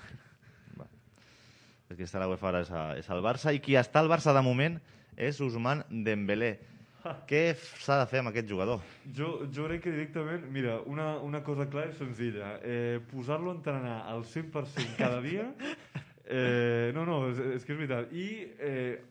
[1.85, 4.07] És que està la UEFA ara és, a, és al Barça i qui està al
[4.09, 4.79] Barça de moment
[5.21, 6.55] és Usman Dembélé.
[7.29, 8.79] Què s'ha de fer amb aquest jugador?
[9.13, 13.57] Jo, jo crec que directament, mira, una, una cosa clara i senzilla, eh, posar-lo a
[13.59, 15.45] entrenar al 100% cada dia,
[16.25, 18.25] eh, no, no, és, és que és veritat, i
[18.57, 19.03] eh,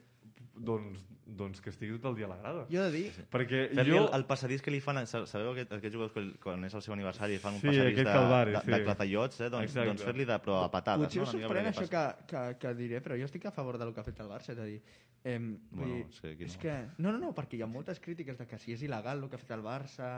[0.59, 2.65] doncs, doncs que estigui tot el dia a la grada.
[2.71, 3.27] Jo he de dir...
[3.33, 4.03] Perquè Fer-li jo...
[4.05, 5.01] el, el passadís que li fan...
[5.09, 7.93] sa- Sabeu aquest, aquests jugadors que quan és el seu aniversari fan un Sí, passadís
[7.95, 8.73] aquest de, calvari, de, sí.
[8.75, 9.49] de clatallots, eh?
[9.55, 9.89] doncs, Exacte.
[9.93, 11.07] doncs fer-li de, però a patades.
[11.09, 11.27] Potser no?
[11.29, 14.01] us sorprèn perquè això que, que, que diré, però jo estic a favor del que
[14.05, 14.81] ha fet el Barça, és a dir...
[15.25, 16.61] Eh, Bueno, dir, és que és no.
[16.61, 16.75] que...
[16.99, 19.37] No, no, no, perquè hi ha moltes crítiques de que si és il·legal el que
[19.41, 20.11] ha fet el Barça...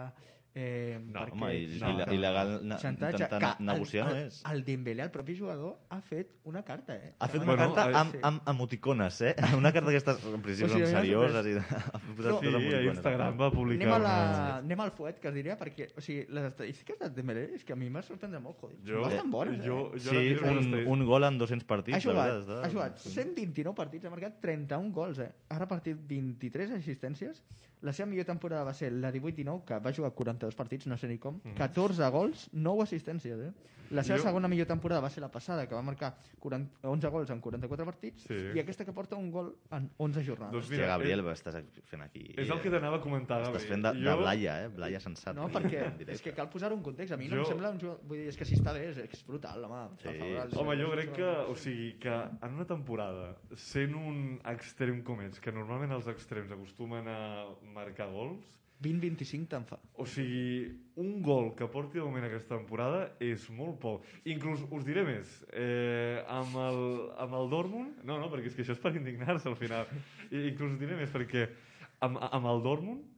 [0.59, 1.35] Eh, No, perquè...
[1.37, 2.05] home, i, No, il- no.
[2.17, 4.39] il·legal na, Xantatge, intentar que negociar el, és.
[4.51, 7.11] el Dembélé, el propi jugador, ha fet una carta, eh?
[7.21, 8.21] Ha fet una Bueno, carta amb, sí.
[8.25, 9.35] amb emoticones, eh?
[9.61, 11.47] Una carta d'aquestes, en principi, O sigui, serioses.
[11.47, 11.59] I...
[11.93, 12.81] ha posat Sí, a.
[12.89, 14.15] Instagram va publicar Anem, a la...
[14.17, 14.57] una...
[14.63, 17.77] Anem al fuet, que es diria, perquè o sigui, les estadístiques de Dembélé és que
[17.77, 18.81] a mi m'ha sorprendre molt, joder.
[18.89, 20.01] Jo, bastant bones, jo, eh?
[20.01, 22.65] jo Sí, ara tinc un, un gol en 200 partits, Ha jugat, veritat.
[22.65, 25.31] ha jugat 129 partits, ha marcat 31 gols, eh?
[25.53, 27.45] Ha repartit 23 assistències.
[27.87, 31.07] La seva millor temporada va ser la 18-19, que va jugar 42 partits, no sé
[31.11, 31.39] ni com.
[31.61, 33.53] 14 gols, 9 assistències, eh?
[33.91, 37.09] La seva Jo- segona millor temporada va ser la passada, que va marcar 40, 11
[37.09, 38.35] gols en 44 partits, Sí.
[38.55, 40.53] i aquesta que porta un gol en 11 jornades.
[40.53, 42.35] Doncs Hòstia, Gabriel, és, estàs fent aquí...
[42.37, 43.57] és el que t'anava a comentar, Gabriel.
[43.57, 44.69] Estàs fent de, de Blaya, eh?
[44.69, 45.35] Blaya sensat.
[45.37, 45.85] No, perquè
[46.17, 47.13] és que cal posar un context.
[47.15, 48.01] A mi no Jo- em sembla un jugador...
[48.07, 49.97] Vull dir, és que si està bé, és, és brutal, home.
[49.99, 50.09] Sí.
[50.09, 54.41] Per favor, el- Home, jo crec que, o sigui, que en una temporada, sent un
[54.45, 57.19] extrem com ets, que normalment els extrems acostumen a
[57.75, 58.45] marcar gols,
[58.83, 59.79] 20-25 te'n fa.
[59.97, 60.69] o sigui,
[61.01, 64.05] un gol que porti de moment aquesta temporada és molt poc.
[64.29, 66.83] Inclús, us diré més, eh, amb, el,
[67.25, 69.89] amb el Dortmund, no, no, perquè és que això és per indignar-se al final,
[70.31, 71.49] I, inclús us diré més perquè
[72.05, 73.16] amb, amb el Dortmund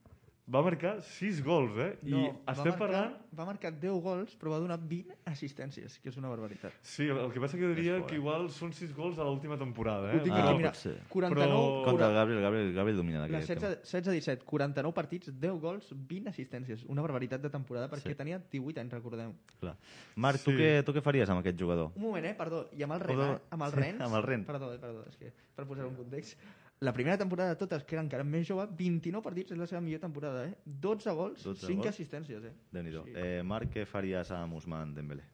[0.49, 1.99] va marcar 6 gols, eh?
[2.09, 3.15] I No, va estem marcar, parlant...
[3.39, 6.73] Va marcar 10 gols, però va donar 20 assistències, que és una barbaritat.
[6.83, 8.19] Sí, el, el que passa que jo diria que eh?
[8.19, 10.17] igual són 6 gols a l'última temporada, eh?
[10.19, 10.97] Ho tinc Ah, mira, ser.
[11.13, 11.39] 49...
[11.39, 13.75] Però- Contra el Gabriel, Gabriel, Gabriel domina La d'aquest tema.
[13.85, 16.85] 16-17, 49 partits, 10 gols, 20 assistències.
[16.89, 18.19] Una barbaritat de temporada perquè Sí.
[18.19, 19.35] tenia 18 anys, recordem.
[19.61, 19.77] Clar.
[20.17, 20.57] Marc, tu, Sí.
[20.57, 21.93] què, tu què faries amb aquest jugador?
[21.95, 22.35] Un moment, eh?
[22.35, 22.69] Perdó.
[22.73, 23.39] I amb el Ren, eh?
[23.51, 24.01] Amb el Sí, Rennes...
[24.01, 24.47] amb el Rennes.
[24.47, 24.79] Perdó, eh?
[24.79, 26.39] Perdó, és que per posar un context.
[26.81, 29.81] La primera temporada de totes, que era encara més jove, 29 partits és la seva
[29.83, 30.55] millor temporada, eh?
[30.65, 31.89] 12 gols, 12 5 gols.
[31.91, 32.53] assistències, eh?
[32.71, 33.13] déu nhi Sí.
[33.17, 35.25] eh, Marc, què faries amb Usman Dembélé?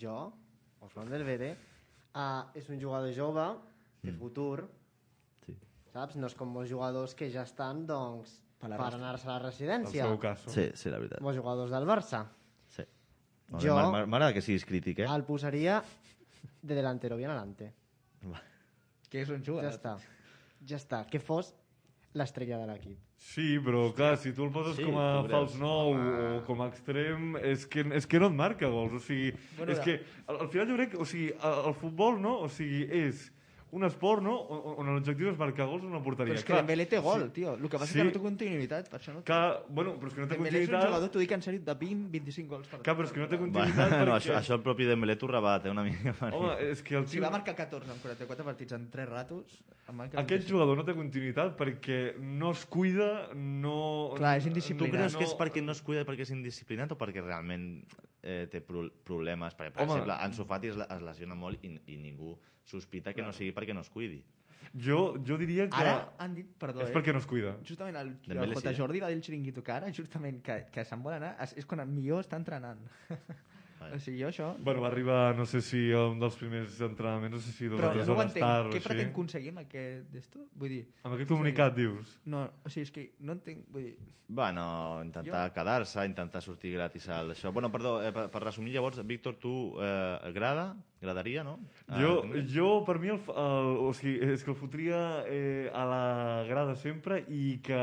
[0.00, 0.32] Jo,
[0.80, 1.52] Osman Delvere,
[2.14, 3.46] uh, és un jugador jove,
[4.02, 4.68] té futur,
[5.46, 5.54] Sí.
[5.92, 6.16] saps?
[6.16, 9.36] No és com molts jugadors que ja estan, doncs, Per la per anar-se a la
[9.38, 10.02] El residència.
[10.04, 10.40] seu cas.
[10.48, 11.20] Sí, sí, la veritat.
[11.20, 12.26] Molts jugadors del Barça.
[12.66, 12.82] Sí.
[13.50, 15.06] Molt Jo- m'agrada- que siguis crític, eh?
[15.06, 15.82] El posaria
[16.62, 17.72] de delantero bien adelante.
[19.08, 19.72] Que és un Ja jugador.
[19.72, 19.96] està.
[20.66, 21.04] Ja està.
[21.10, 21.54] Que fos
[22.18, 22.98] l'estrella de l'equip.
[23.18, 26.68] Sí, però clar, si tu el poses Sí, com a fals nou o com a
[26.70, 28.94] extrem, és que, és que no et marca gols.
[28.94, 29.84] O sigui, Bueno, és ja.
[29.84, 32.36] que al, al final jo crec, o sigui, el, el futbol, no?
[32.46, 33.28] O sigui, és
[33.70, 36.32] un esport, no?, on, on l'objectiu és marcar gols en una porteria.
[36.32, 37.52] Però és que Dembélé té gol, tio.
[37.58, 37.98] El que passa és Sí.
[37.98, 39.26] que no té continuïtat, per això no té.
[39.32, 40.88] Que, bueno, però és que no té Dembélé és un continuïtat...
[40.88, 43.36] jugador, t'ho dic en sèrio, de 20-25 gols per Clar, però és que no té
[43.36, 44.16] Bueno, continuïtat no, perquè...
[44.16, 46.14] això, això el propi Dembélé t'ho rebat, eh, una mica.
[46.32, 47.22] Home, és que el Si tio...
[47.26, 49.60] va marcar 14 en 44 partits en 3 ratos...
[49.92, 50.52] manca Aquest 25.
[50.52, 54.12] jugador no té continuïtat perquè no es cuida, no...
[54.16, 54.96] Clar, és Tu indisciplinat.
[54.96, 57.84] creus que és perquè no es cuida perquè és indisciplinat o perquè realment
[58.22, 59.54] eh, té pro problemes?
[59.56, 59.92] Perquè, per Home.
[60.00, 62.34] exemple, Ansu Fati es, es lesiona molt i, i ningú
[62.68, 64.20] sospita que no sigui perquè no es cuidi.
[64.76, 66.94] Jo, jo diria que Ara han dit, perdó, és eh?
[66.94, 67.54] perquè no es cuida.
[67.66, 68.74] Justament el, el Dembélé J.
[68.76, 71.68] Jordi va dir el xiringuito que ara, justament, que, que se'n vol anar, és, és
[71.68, 72.82] quan el millor està entrenant.
[73.78, 73.94] Vale.
[73.96, 74.50] o sigui, jo això...
[74.58, 77.80] Bueno, va arribar, no sé si a un dels primers entrenaments, no sé si dos
[77.80, 78.46] Però o tres no ho hores entenc.
[78.46, 80.46] tard o Què pretén aconseguir amb aquest d'esto?
[80.58, 80.84] Vull dir...
[81.04, 82.18] Amb aquest comunicat, dius?
[82.26, 83.66] No, o sigui, és que no entenc...
[83.74, 83.96] Vull dir,
[84.30, 87.48] Bueno, intentar quedar-se, intentar sortir gratis al això.
[87.50, 90.74] Bueno, perdó, eh, per, per resumir, llavors, Víctor, tu eh, agrada?
[91.00, 91.54] Agradaria, no?
[91.96, 94.98] Jo, Ah, jo, per mi, el, el, o sigui, és que el fotria
[95.30, 97.80] eh, a la grada sempre i que,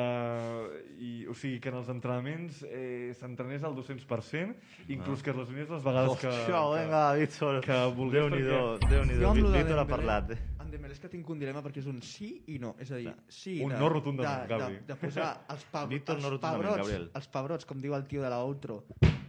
[1.00, 4.54] i, o sigui, que en els entrenaments eh, s'entrenés al 200%,
[4.94, 6.28] inclús que es lesionés les vegades que...
[6.34, 7.62] Això, que- vinga, Víctor.
[7.66, 9.30] que vulgués, Déu-n'hi-do, Déu-n'hi-do.
[9.32, 10.40] amb de Víctor ha parlat, eh?
[10.60, 12.74] Amb Dembélé és que tinc un dilema perquè és un sí i no.
[12.82, 14.80] És a dir, sí Un de, no rotundament, de, Gavi.
[14.82, 17.12] de, de posar els, pa, Víctor, els, no pebrots, Gabriel.
[17.14, 18.84] els pebrots, com diu el tio de la outro,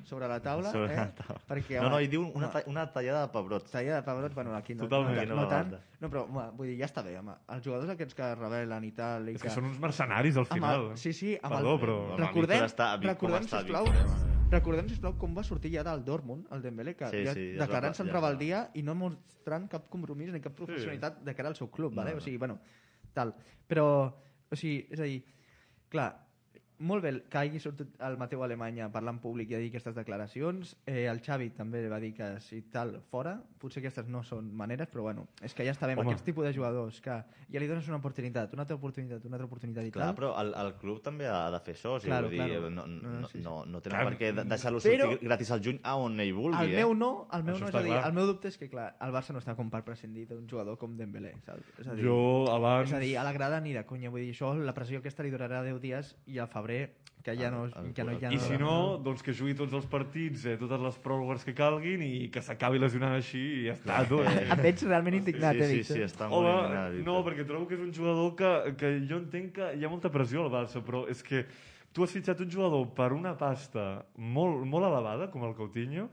[0.06, 0.70] sobre la taula.
[0.72, 0.96] Sobre eh?
[0.96, 1.40] la taula.
[1.50, 3.70] Perquè, No, no, i diu una, ta una tallada de pebrots.
[3.72, 5.28] Talla de pebrots, bueno, aquí no, Totalment.
[5.28, 5.74] no, no no, tant.
[6.00, 7.34] No, però, home, vull dir, ja està bé, home.
[7.52, 9.28] Els jugadors aquests que revelen i tal...
[9.28, 10.86] I És que són uns mercenaris, al amb final.
[10.92, 11.98] el, sí, sí, amb Perdó, el, però...
[12.14, 14.25] Home, recordem, està- recordem, està sisplau, eh?
[14.50, 17.64] Recordem, sisplau, com va sortir ja del Dortmund, el Dembélé, que Sí, ja sí, ja
[17.64, 21.48] declarant-se en ja va- rebeldia i no mostrant cap compromís ni cap professionalitat de cara
[21.48, 22.12] al seu club, vale?
[22.12, 22.18] no.
[22.18, 22.58] o sigui, bueno,
[23.12, 23.34] tal.
[23.66, 23.86] Però,
[24.50, 25.24] o sigui, és a dir,
[25.88, 26.25] clar,
[26.78, 29.70] molt bé que hagi sortit el Mateu Alemany a parlar en públic i a dir
[29.70, 30.76] aquestes declaracions.
[30.86, 33.36] Eh, el Xavi també va dir que si tal, fora.
[33.58, 36.12] Potser aquestes no són maneres, però bueno, és que ja està bé amb Home.
[36.12, 37.10] aquests tipus de jugadors, que
[37.50, 40.16] ja li dones una oportunitat, una altra oportunitat, una altra oportunitat i Clar, tal.
[40.16, 42.70] però el, el club també ha de fer això, o sigui, Claro, vull dir, claro.
[42.70, 43.44] no, No, no, no, sí, sí.
[43.44, 46.20] no, no tenen Clar, per què de- deixar-lo però- sortir gratis al juny a on
[46.20, 46.76] ell vulgui, El eh?
[46.84, 48.06] meu no, el meu Això no, és a dir, clar.
[48.06, 50.76] el meu dubte és que, clar, el Barça no està com per prescindir d'un jugador
[50.78, 51.64] com Dembélé, saps?
[51.80, 52.90] És a dir, Jo, abans...
[52.90, 55.22] és a dir, a la grada ni de conya, vull dir, això, la pressió aquesta
[55.24, 56.90] li durarà 10 dies i al febrer,
[57.26, 59.54] que ja no, El- el- que no, ja I no, si no, doncs que jugui
[59.58, 63.64] tots els partits, eh, totes les pròrrogues que calguin i que s'acabi lesionant així i
[63.66, 64.04] ja està.
[64.06, 64.20] Tu.
[64.22, 65.96] Em veig realment indignat, sí, eh, sí, Víctor?
[65.96, 69.18] sí, està molt Home, indignat, no, perquè trobo que és un jugador que, que jo
[69.18, 71.44] entenc que hi ha molta pressió al Barça, però és que
[71.92, 76.10] tu has fitxat un jugador per una pasta molt, molt elevada, com el Coutinho,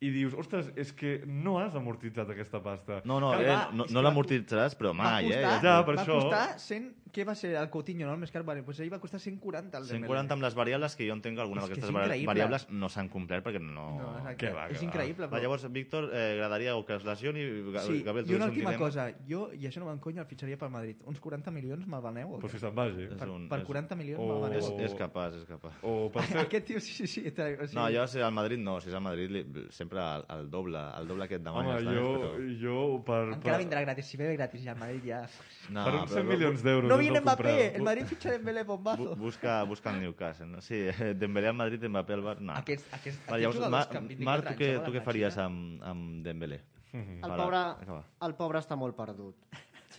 [0.00, 3.00] i dius, ostres, és que no has amortitzat aquesta pasta.
[3.04, 5.42] No, no, eh, va, no, no l'amortitzaràs, però Va mai, eh?
[5.42, 6.20] costar, Ja, per va això.
[6.22, 6.94] costar 100...
[7.08, 8.12] Què va ser el Coutinho, no?
[8.12, 8.42] El més car?
[8.44, 10.04] Vale, pues ell va costar 140 el Dembélé.
[10.04, 13.62] 140 amb les variables, que jo entenc que alguna d'aquestes variables no s'han complert perquè
[13.64, 13.86] no...
[13.96, 14.42] No, exacte.
[14.44, 14.86] Què va, què és va.
[14.90, 15.40] increïble, Va, però...
[15.42, 17.46] llavors, Víctor, eh, agradaria o que es lesioni...
[17.72, 18.84] Ga- Sí, Gabriel, tu i una un última dilema.
[18.84, 19.06] cosa.
[19.26, 21.00] Jo, i això no m'enconya, el fitxaria pel Madrid.
[21.08, 22.34] Uns 40 milions me'l veneu?
[22.36, 23.08] O Però si se'n vagi.
[23.16, 24.60] Per, un- per és- 40 milions o- me'l veneu?
[24.76, 25.80] És, és capaç, és capaç.
[25.82, 26.42] O per fer...
[26.44, 27.24] Aquest tio, sí, sí, sí.
[27.24, 29.46] O sigui, No, jo si al Madrid no, si és al Madrid li,
[29.88, 31.84] sempre el, el doble, el doble que et Home, demanes.
[31.96, 32.58] jo, Però...
[32.60, 33.20] jo per...
[33.32, 33.62] Encara per...
[33.64, 34.06] vindrà gratis.
[34.06, 35.20] Si ve gratis ja, el Madrid ja...
[35.68, 36.88] No, per uns però 100 milions d'euros.
[36.90, 39.16] No viene el Mbappé, el Madrid fitxa Dembélé Bu bombazo.
[39.16, 40.60] busca, busca el Newcastle, no?
[40.60, 40.82] Sí,
[41.22, 42.40] Dembélé al Madrid, Mbappé al Bar...
[42.40, 42.52] No.
[42.54, 45.06] Aquests, aquests, Va, aquests llavors, jugadors Mar, que 24 Marc, tu què, tu què a
[45.08, 46.60] faries amb, amb Dembélé?
[46.92, 47.18] Mhm.
[47.22, 48.04] El Vale, pobre, acaba.
[48.28, 49.36] el pobre està molt perdut.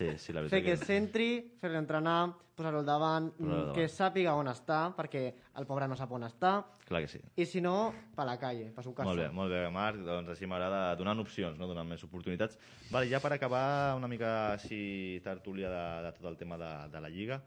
[0.00, 1.26] Sí, sí, la Fer veritat que centri,
[1.60, 3.74] fer-lo entrenar, posar-lo al davant, Posar-lo al davant.
[3.76, 5.22] que sàpiga on està, perquè
[5.60, 6.54] el pobre no sap on està,
[6.88, 7.20] Clar que sí.
[7.36, 9.06] i si no, pa la calle, pa su casa.
[9.10, 10.00] Molt bé, molt bé, Marc.
[10.06, 11.68] Doncs així m'agrada donant opcions, no?
[11.68, 12.56] donant més oportunitats.
[12.90, 17.00] Vale, ja per acabar una mica així tertúlia de, de tot el tema de, de
[17.04, 17.42] la Lliga,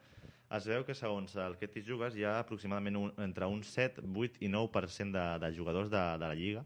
[0.53, 4.03] es veu que segons el que t'hi jugues hi ha aproximadament un, entre un 7,
[4.05, 6.65] 8 i 9% de, de jugadors de, de la Lliga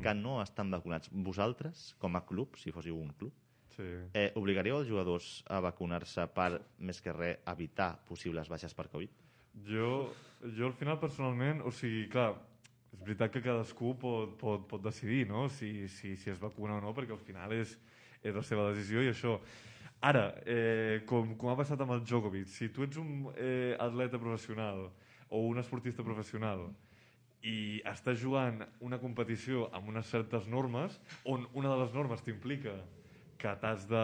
[0.00, 1.10] que no estan vacunats.
[1.12, 3.34] Vosaltres, com a club, si fóssiu un club,
[3.76, 3.88] Sí.
[4.12, 9.20] eh, obligaríeu els jugadors a vacunar-se per, més que res, evitar possibles baixes per Covid?
[9.68, 10.12] Jo,
[10.56, 12.32] jo al final personalment, o sigui, clar,
[12.92, 15.48] és veritat que cadascú pot, pot, pot decidir no?
[15.48, 17.76] si, si, si es vacuna o no, perquè al final és,
[18.22, 19.38] és la seva decisió i això.
[20.02, 24.18] Ara, eh, com, com ha passat amb el Djokovic, si tu ets un eh, atleta
[24.18, 24.88] professional
[25.30, 26.66] o un esportista professional
[27.46, 32.74] i estàs jugant una competició amb unes certes normes, on una de les normes t'implica
[33.42, 34.02] que t'has de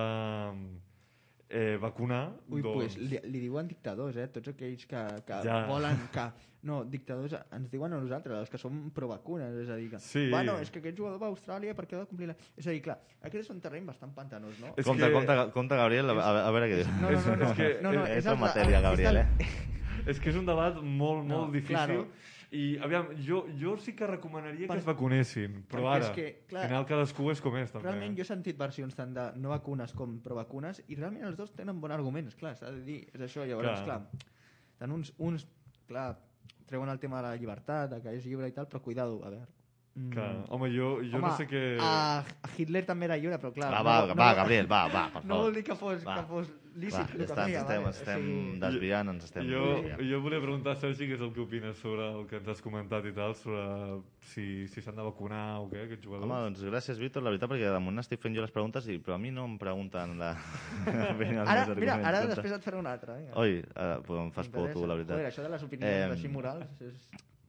[1.51, 2.74] eh, vacunar, Ui, doncs...
[2.77, 4.27] pues, li, li diuen dictadors, eh?
[4.35, 5.64] Tots aquells que, que Ja.
[5.70, 6.29] volen que...
[6.68, 10.01] No, dictadors ens diuen a nosaltres, els que som pro-vacunes, és a dir que...
[10.03, 10.24] Sí.
[10.33, 12.35] Bueno, és que aquest jugador va a Austràlia perquè ha de complir la...
[12.59, 14.72] És a dir, clar, aquest és un terreny bastant pantanós, no?
[14.74, 16.90] És compte, que- compte, compte, Gabriel, a, a veure què diu.
[16.98, 19.48] No, no, no, no, És que- no, no, és el- en matèria, és Gabriel, eh?
[20.11, 21.77] És que és un debat molt, No, molt difícil.
[21.77, 22.09] claro.
[22.50, 26.14] I, aviam, jo, jo sí que recomanaria Per- que es vacunessin, però perquè és ara,
[26.14, 27.84] que, clar, al final cadascú és com és, també.
[27.90, 31.52] Realment jo he sentit versions tant de no vacunes com pro-vacunes i realment els dos
[31.52, 33.84] tenen bons arguments, clar, s'ha de dir, és això, llavors, Clar.
[33.84, 34.24] clar,
[34.80, 35.44] tant uns, uns,
[35.90, 36.14] clar,
[36.68, 39.28] treuen el tema de la llibertat, de que és lliure i tal, però cuidado, a
[39.30, 39.48] veure.
[39.98, 40.44] Mm, Clar.
[40.54, 41.62] Home, jo, jo Home, no sé què...
[41.82, 43.70] a, a Hitler també era lliure, però clar...
[43.72, 45.44] Va, no, va, no, va, Gabriel, va, va, per No favor.
[45.48, 46.14] vol dir que fos, Va.
[46.20, 47.90] que fos Va, lícit el ja està, ens estem, vale?
[47.96, 50.02] estem O sigui, desviant, ens estem Jo, desviant.
[50.10, 53.06] jo volia preguntar, Sergi, què és el que opines sobre el que ens has comentat
[53.10, 53.64] i tal, sobre
[54.30, 56.26] si si s'han de vacunar o què, aquests jugadors?
[56.28, 58.98] Home, doncs gràcies, Víctor, la veritat, perquè de moment estic fent jo les preguntes, i,
[58.98, 60.32] però a mi no em pregunten la...
[60.88, 62.34] Ara, mira, ara Compte.
[62.34, 63.16] després et faré una altra.
[63.18, 63.34] Vinga.
[63.40, 65.16] Oi, uh, pues em fas por tu, la veritat.
[65.18, 67.08] Joder, això de les opinions Em, així morals és...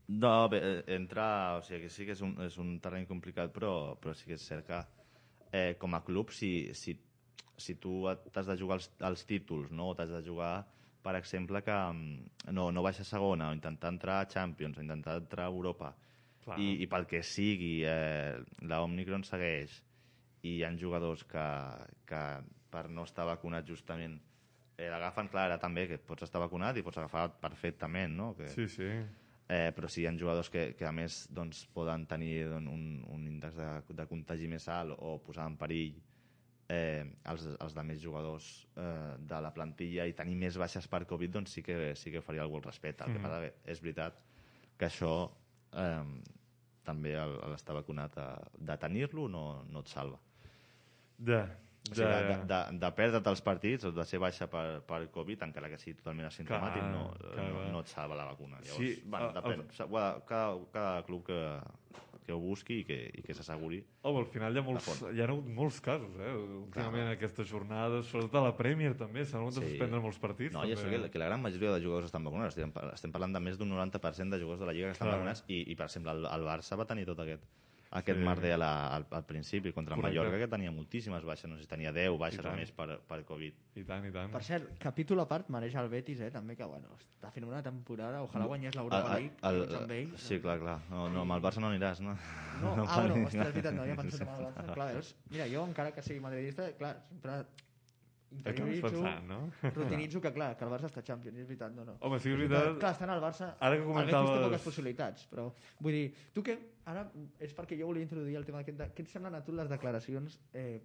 [0.09, 1.57] No, bé, eh, entra...
[1.59, 4.37] O sigui, que sí que és un, és un terreny complicat, però, però sí que
[4.39, 4.79] és cert que
[5.51, 6.95] eh, com a club, si, si,
[7.60, 8.02] si tu
[8.34, 9.91] t'has de jugar els, els títols, no?
[9.91, 10.65] o t'has de jugar,
[11.04, 14.86] per exemple, que mm, no, no baixar a segona, o intentar entrar a Champions, o
[14.86, 15.93] intentar entrar a Europa,
[16.45, 16.60] Clar.
[16.60, 19.80] i, i pel que sigui, eh, la Omicron segueix,
[20.43, 21.45] i hi ha jugadors que,
[22.08, 22.24] que
[22.72, 24.19] per no estar vacunats justament
[24.80, 28.32] eh, l'agafen, clar, ara també, que pots estar vacunat i pots agafar perfectament, no?
[28.38, 28.91] Que, Sí, sí.
[29.50, 32.84] Eh, però sí, hi ha jugadors que, que a més doncs, poden tenir doncs, un,
[33.10, 35.95] un índex de, de contagi més alt o posar en perill
[36.69, 41.03] eh, els, els de més jugadors eh, de la plantilla i tenir més baixes per
[41.10, 43.03] Covid, doncs sí que, sí que faria algú al respecte.
[43.03, 43.23] El que Mhm.
[43.25, 44.19] passa que és veritat
[44.77, 45.32] que això
[45.73, 46.03] eh,
[46.84, 48.27] també el- l'estar vacunat eh,
[48.58, 50.19] de tenir-lo no, no et salva.
[51.17, 51.41] De,
[51.89, 55.08] O sigui, de, de, de, de perdre't els partits o de ser baixa per, per
[55.12, 57.03] Covid, encara que sigui totalment asimptomàtic, Clar, no,
[57.34, 58.60] clar, no, no et salva la vacuna.
[58.62, 59.60] Llavors, Sí, bueno, el- depèn.
[59.60, 61.39] el- de- Cada, cada club que,
[62.29, 63.81] que ho busqui i que, i que s'asseguri.
[64.05, 66.33] Home, al final hi ha, molts, hi ha hagut molts casos, eh?
[66.37, 67.15] Últimament Clar.
[67.17, 69.71] aquestes jornades, sobretot a la Premier també, s'han hagut de Sí.
[69.73, 70.53] suspendre molts partits.
[70.53, 71.01] No, i això també.
[71.07, 72.53] que, que la gran majoria de jugadors estan vacunats.
[72.55, 75.17] Estem, estem parlant de més d'un 90% de jugadors de la Lliga que estan Clar.
[75.17, 77.43] vacunats i, i, per exemple, el, el Barça va tenir tot aquest
[77.91, 78.23] aquest Sí.
[78.23, 80.19] merder a la, al, al principi contra el Correcte.
[80.19, 83.23] Mallorca que tenia moltíssimes baixes, no sé si tenia 10 baixes o més per, per
[83.25, 83.54] Covid.
[83.75, 84.30] I tant, i tant.
[84.32, 87.63] Per cert, capítol a part mereix el Betis, eh, també, que bueno, està fent una
[87.65, 90.12] temporada, ojalà guanyés l'Europa League, el, el, amb ell.
[90.17, 90.78] sí, clar, clar.
[90.91, 92.13] No, no, amb el Barça no aniràs, no?
[92.62, 93.25] No, no ah, bueno, paris.
[93.25, 94.73] ostres, és veritat, no havia pensat en el Barça.
[94.75, 95.15] Clar, veus?
[95.32, 97.39] Mira, jo, encara que sigui madridista, clar, sempre
[98.31, 99.39] interioritzo, pensant, no?
[99.75, 101.95] rutinitzo que, clar, que el Barça està Champions, és veritat, no, no.
[102.05, 102.75] Home, sí és veritat...
[102.79, 105.47] Clar, estan al Barça, Ara que Betis té comentaves- poques possibilitats, però
[105.79, 106.57] vull dir, tu què,
[106.91, 107.07] ara
[107.39, 109.69] és perquè jo volia introduir el tema aquest de, què et semblen a tu les
[109.71, 110.81] declaracions eh,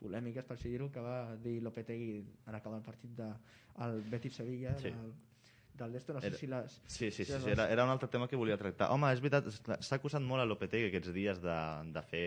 [0.00, 3.26] polèmiques, per dir-ho, que va dir Lopetegui en acabar el partit de
[3.84, 4.90] el Betis-Sevilla, Sí.
[4.94, 5.10] del,
[5.80, 6.78] del d'esto, no sé Era- si les...
[6.86, 8.90] Sí, sí, sí, les sí era, era un altre tema que volia tractar.
[8.92, 11.58] Home, és veritat, s'ha acusat molt a Lopetegui aquests dies de,
[11.94, 12.24] de fer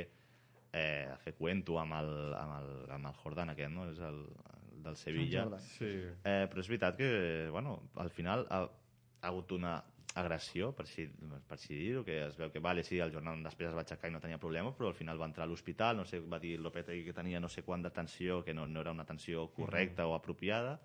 [0.74, 3.88] eh, de fer cuento amb el, amb, el, amb el Jordan aquest, no?
[3.92, 4.22] És el,
[4.58, 5.48] el del Sevilla.
[5.78, 5.94] Sí.
[6.26, 7.10] Eh, però és veritat que,
[7.54, 9.78] bueno, al final ha, ha hagut una
[10.14, 11.08] agressió, per així,
[11.48, 14.12] per així dir-ho, que es veu que, vale, sí, el jornal després es va aixecar
[14.12, 16.60] i no tenia problema, però al final va entrar a l'hospital, no sé, va dir
[16.62, 20.14] Lopetegui que tenia no sé quant d'atenció, que no, no era una atenció correcta o
[20.14, 20.78] apropiada,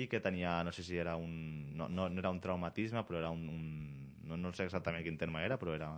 [0.00, 1.76] i que tenia, no sé si era un...
[1.76, 3.48] No, no, no era un traumatisme, però era un...
[3.52, 3.68] un
[4.24, 5.92] no, no sé exactament quin terme era, però era...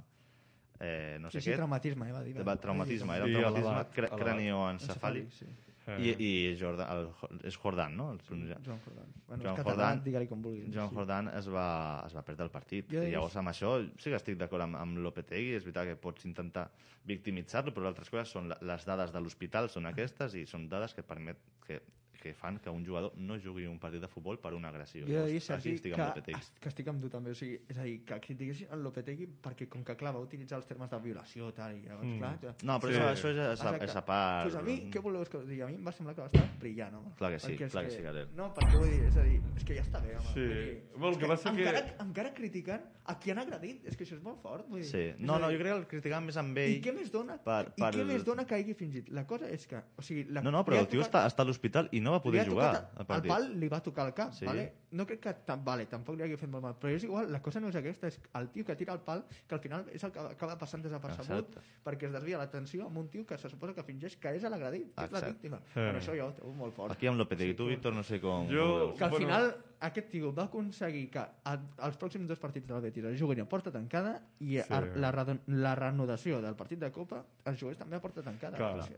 [0.80, 1.56] Eh, no sé sí, sí, què.
[1.56, 2.36] traumatisme, eh, va dir.
[2.46, 4.20] Va, traumatisme, era un Sí, traumatisme cre elevat.
[4.20, 5.30] cranioencefàlic.
[5.32, 5.46] Sí.
[5.86, 8.08] Eh, I, i Jordan, el, és Jordan, no?
[8.12, 9.12] El, pronuncia- Joan Jordan.
[9.28, 10.74] Bueno, Joan Jordan- digue-li com vulguis.
[10.74, 10.94] Joan sí.
[10.96, 12.90] Jordan es va, es va perdre el partit.
[12.90, 15.94] Jo I llavors amb això sí que estic d'acord amb, amb Lopetegui, és veritat que
[15.96, 16.68] pots intentar
[17.04, 21.04] victimitzar-lo, però altres coses són les dades de l'hospital, són aquestes, i són dades que
[21.06, 21.80] permet que,
[22.26, 25.04] que fan que un jugador no jugui un partit de futbol per una agressió.
[25.06, 26.14] Jo he de dir, Sergi, estic que, amb
[26.60, 27.30] que estic amb tu també.
[27.30, 30.58] O sigui, és a dir, que critiquessin el Lopetegui perquè, com que, clar, va utilitzar
[30.58, 32.18] els termes de violació tal, i llavors, Mm.
[32.18, 32.54] clar...
[32.62, 32.98] No, però Sí.
[32.98, 34.50] això, això és, a, és a part...
[34.50, 35.62] Pues a mi, què voleu que digui?
[35.62, 37.14] A mi em va semblar que va estar brillant, home.
[37.18, 38.28] Clar que sí, Perquè clar que sí, Gabriel.
[38.36, 40.32] No, perquè vull dir, és a dir, és que ja està bé, home.
[40.34, 40.40] Sí.
[40.40, 44.16] Dir, Bueno, que passa que- encara, encara criticant a qui han agredit, és que això
[44.16, 44.66] és molt fort.
[44.68, 45.14] Vull dir, Sí.
[45.18, 46.82] No, a no, dir, jo crec que el criticàvem més amb I ell...
[46.82, 47.36] què més dona?
[47.38, 49.08] per- I per- què més dona que hagi fingit?
[49.10, 49.76] La cosa és que...
[49.96, 52.22] O sigui, la, No, no, però el tio està, està a l'hospital i no va
[52.24, 53.30] li poder ha jugar tocat- al el partit.
[53.30, 54.44] pal li va tocar al cap, Sí.
[54.46, 54.72] vale?
[54.96, 55.32] No crec que...
[55.44, 57.76] Tam, vale, tampoc li hagi fet molt mal, però és igual, la cosa no és
[57.76, 60.56] aquesta, és el tio que tira el pal, que al final és el que acaba
[60.56, 61.60] passant desapercebut, Exacte.
[61.84, 64.94] perquè es desvia l'atenció amb un tio que se suposa que fingeix que és l'agredit,
[64.94, 65.32] que és la Exacte.
[65.32, 65.58] víctima.
[65.74, 65.80] Sí.
[65.80, 66.92] Bueno, això jo ho trobo molt fort.
[66.92, 67.54] Aquí amb Lopetegui.
[67.54, 68.48] Tu, Víctor, no sé com...
[68.48, 68.94] Jo-.
[68.96, 69.26] Que al Bueno.
[69.26, 73.40] final aquest tio va aconseguir que a, als pròxims dos partits del Betis es juguin
[73.40, 74.72] a porta tancada i Sí.
[74.72, 75.12] a, la,
[75.46, 78.56] la reanudació del partit de Copa els jugués també a porta tancada.
[78.56, 78.88] Clar.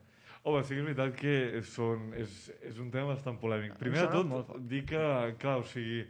[0.49, 3.77] Home, sí que és veritat que són, és, és un tema bastant polèmic.
[3.81, 5.03] Primer de tot, dir que,
[5.43, 6.07] clar, o sigui,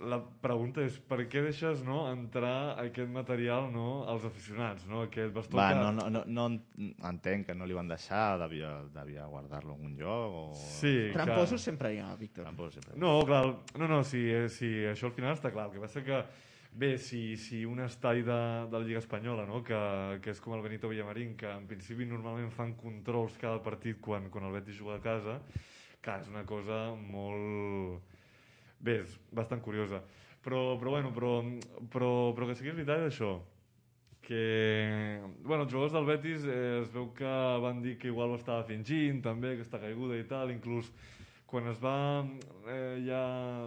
[0.00, 5.02] la pregunta és per què deixes no, entrar aquest material no, als aficionats, no?
[5.04, 5.80] Aquest bastó Va, que...
[5.82, 9.90] no, no, no, no en- entenc que no li van deixar, devia, devia guardar-lo en
[9.90, 10.44] un lloc o...
[10.56, 11.64] Sí, Tramposos clar.
[11.66, 12.46] sempre hi ha, Víctor.
[12.48, 12.96] Tramposos sempre.
[13.02, 13.42] No, clar,
[13.76, 15.68] no, no, sí, eh, sí, això al final està clar.
[15.68, 16.22] El que passa que,
[16.72, 18.38] bé, si, si un estadi de,
[18.70, 19.62] de la Lliga Espanyola, no?
[19.66, 19.80] que,
[20.22, 24.30] que és com el Benito Villamarín, que en principi normalment fan controls cada partit quan,
[24.30, 25.40] quan el Betis juga a casa,
[26.00, 28.16] clar, és una cosa molt...
[28.80, 30.00] Bé, és bastant curiosa.
[30.40, 31.34] Però, però bueno, però,
[31.92, 33.34] però, però que sí que és veritat això,
[34.24, 38.38] que bueno, els jugadors del Betis eh, es veu que van dir que igual ho
[38.40, 40.88] estava fingint també, aquesta caiguda i tal, inclús
[41.50, 42.22] quan es va
[42.70, 43.22] eh, ja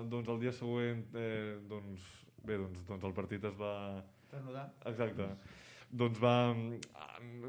[0.09, 2.05] doncs el dia següent eh, doncs,
[2.43, 3.73] bé, doncs, doncs el partit es va
[4.33, 4.67] Desnudar.
[4.89, 5.27] exacte
[5.93, 6.37] doncs va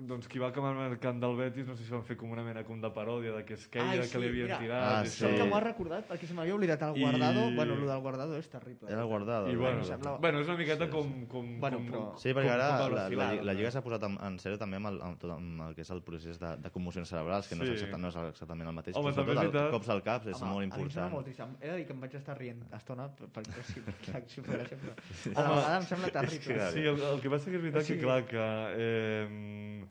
[0.05, 2.63] doncs qui va acabar marcant del Betis no sé si van fer com una mena
[2.67, 4.59] com de paròdia de que es queia, Ai, que li sí, havien mira.
[4.59, 5.27] tirat Ah, i sí.
[5.27, 7.45] Que m'ho has recordat perquè se m'havia oblidat el I- guardado.
[7.55, 8.91] Bueno, el del guardado és terrible.
[8.91, 9.49] Era el guardado.
[9.49, 12.29] I el bueno, em sembla- bueno, és una miqueta com, com, Bueno, com, però- Sí,
[12.31, 13.59] perquè com- ara com la, la, la no?
[13.59, 15.91] Lliga s'ha posat en, en sèrio també amb el, amb, tot, amb el que és
[15.91, 17.71] el procés de, de commocions cerebrals, que no, Sí.
[17.71, 18.97] és exactament, no és exactament el mateix.
[18.97, 19.73] Home, però també és sobretot el, veritat.
[19.79, 21.13] cops al cap és Home, molt A mi em sembla important.
[21.13, 21.41] molt trist.
[21.63, 25.41] He de dir que em vaig estar rient estona per- perquè sí, gràcia, però a
[25.41, 26.71] la vegada em sembla terrible.
[26.73, 28.49] Sí, el, el que passa que és veritat que, clar, que...
[28.85, 29.85] Eh,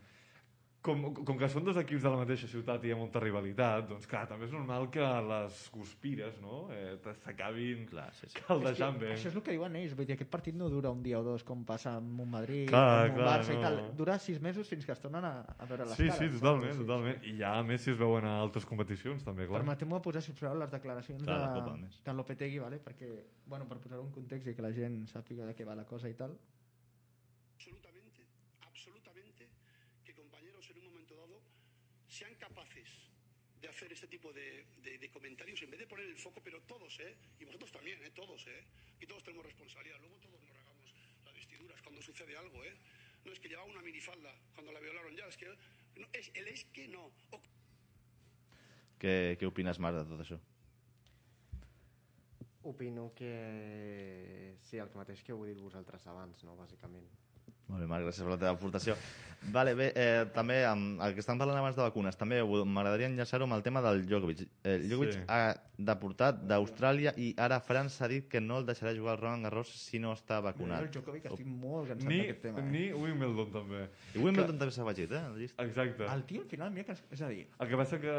[0.84, 3.86] com, com que són dos equips de la mateixa ciutat i hi ha molta rivalitat,
[3.88, 8.42] doncs clar, també és normal que les guspires, no?, eh, s'acabin Clar, sí, sí.
[8.44, 9.14] caldejant bé.
[9.16, 11.24] Això és el que diuen ells, vull dir, aquest partit no dura un dia o
[11.24, 13.62] dos com passa amb un Madrid, Clar, amb un clar, Barça no.
[13.62, 13.80] i tal.
[14.02, 16.20] Dura sis mesos fins que es tornen a, a veure les Sí, cares.
[16.20, 16.84] sí, totalment, Sí, sí.
[16.84, 17.24] totalment.
[17.32, 19.62] I ja, a més, si es veuen a altres competicions, també, clar.
[19.64, 22.82] Permeteu-me posar, si us plau, les declaracions Clar, la de, de Lopetegui, vale?
[22.84, 23.14] perquè,
[23.48, 26.12] bueno, per posar un context i que la gent sàpiga de què va la cosa
[26.12, 26.36] i tal.
[33.64, 36.60] De hacer este tipo de, de- de comentarios en vez de poner el foco, pero
[36.68, 37.16] todos, ¿eh?
[37.40, 38.12] Y vosotros también, ¿eh?
[38.14, 38.62] Todos, ¿eh?
[39.00, 39.98] Y todos tenemos responsabilidad.
[40.02, 40.90] Luego todos nos regamos
[41.26, 42.76] las vestiduras cuando sucede algo, ¿eh?
[43.24, 45.48] No es que llevaba una minifalda cuando la violaron ya, es que...
[45.96, 47.10] No, es, el es que no.
[47.32, 47.40] O
[49.04, 50.38] Què, què opines, Marc, de tot això?
[52.64, 57.04] Opino que sí, el mateix que heu dit vosaltres abans, no, bàsicament.
[57.74, 58.96] Molt bé, Marc, gràcies per la teva aportació.
[59.52, 63.44] Vale, bé, eh, també, amb el que estan parlant abans de vacunes, també m'agradaria enllaçar-ho
[63.44, 64.46] amb el tema del Djokovic.
[64.64, 65.20] Eh, Djokovic Sí.
[65.28, 69.44] ha deportat d'Austràlia i ara França ha dit que no el deixarà jugar al Roland
[69.44, 70.84] Garros si no està Jo, vacunat.
[70.86, 72.60] el Djokovic estic molt cansat Ni, d'aquest tema.
[72.60, 72.70] Eh?
[72.72, 73.82] ni Wimbledon, també.
[74.16, 75.18] I Wimbledon també s'ha afegit, eh?
[75.26, 75.60] al llist.
[75.60, 76.06] Exacte.
[76.06, 76.96] El tio, al final, mira que...
[77.12, 78.16] És a dir, El que passa que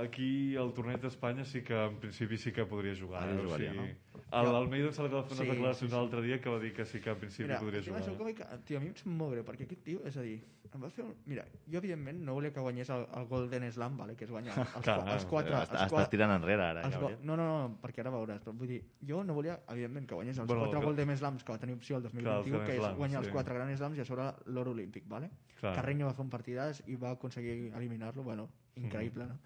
[0.00, 3.24] aquí al torneig d'Espanya sí que en principi sí que podria jugar.
[3.24, 3.42] Ara eh?
[3.44, 4.20] jugaria, o sigui, no?
[4.32, 5.92] El Almeida em sembla que va fer unes Sí, declaracions sí, sí.
[5.94, 8.14] l'altre dia que va dir que sí que en principi Mira, podria el tema jugar.
[8.14, 10.36] Djokovic, tio, a mi em sap molt greu, perquè aquest tio, és a dir,
[10.72, 11.10] em va fer un...
[11.28, 14.54] Mira, jo evidentment no volia que guanyés el, el Golden Slam, vale, que és guanyar
[14.62, 15.54] els, Clar, qua- els quatre...
[15.58, 16.94] Els està quatre tirant enrere ara, els.
[16.96, 17.18] Gabriel.
[17.28, 18.78] No, no, no, perquè ara veuràs, però vull dir,
[19.10, 21.76] jo no volia, evidentment, que guanyés els Bueno, quatre que- Golden Slams que va tenir
[21.76, 23.34] opció el 2021, els Grand que és guanyar els sí.
[23.36, 25.28] quatre Grand Slams i a sobre l'or olímpic, vale?
[25.60, 25.74] Clar.
[25.76, 28.48] Carreño va fer un partidàs i va aconseguir eliminar-lo, bueno,
[28.80, 29.38] increïble, no?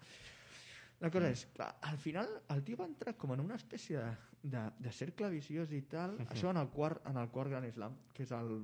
[0.99, 4.15] La cosa és, clar, al final el tio va entrar com en una espècie de,
[4.49, 7.99] de, de cercle viciós i tal, això en el quart, en el quart Grand Slam,
[8.15, 8.55] que és el...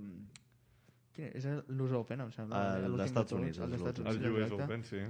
[1.13, 1.45] Quin és?
[1.45, 2.63] És l'US Open, em sembla.
[2.77, 4.65] El l'últim d'Estats Units, El d'Estats US El Units, US.
[4.65, 5.01] Open, sí.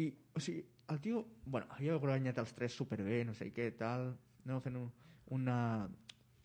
[0.00, 4.10] I, o sigui, el tio, bueno, havia guanyat els tres superbé, no sé què, tal,
[4.46, 4.88] no, fent un,
[5.36, 5.58] una,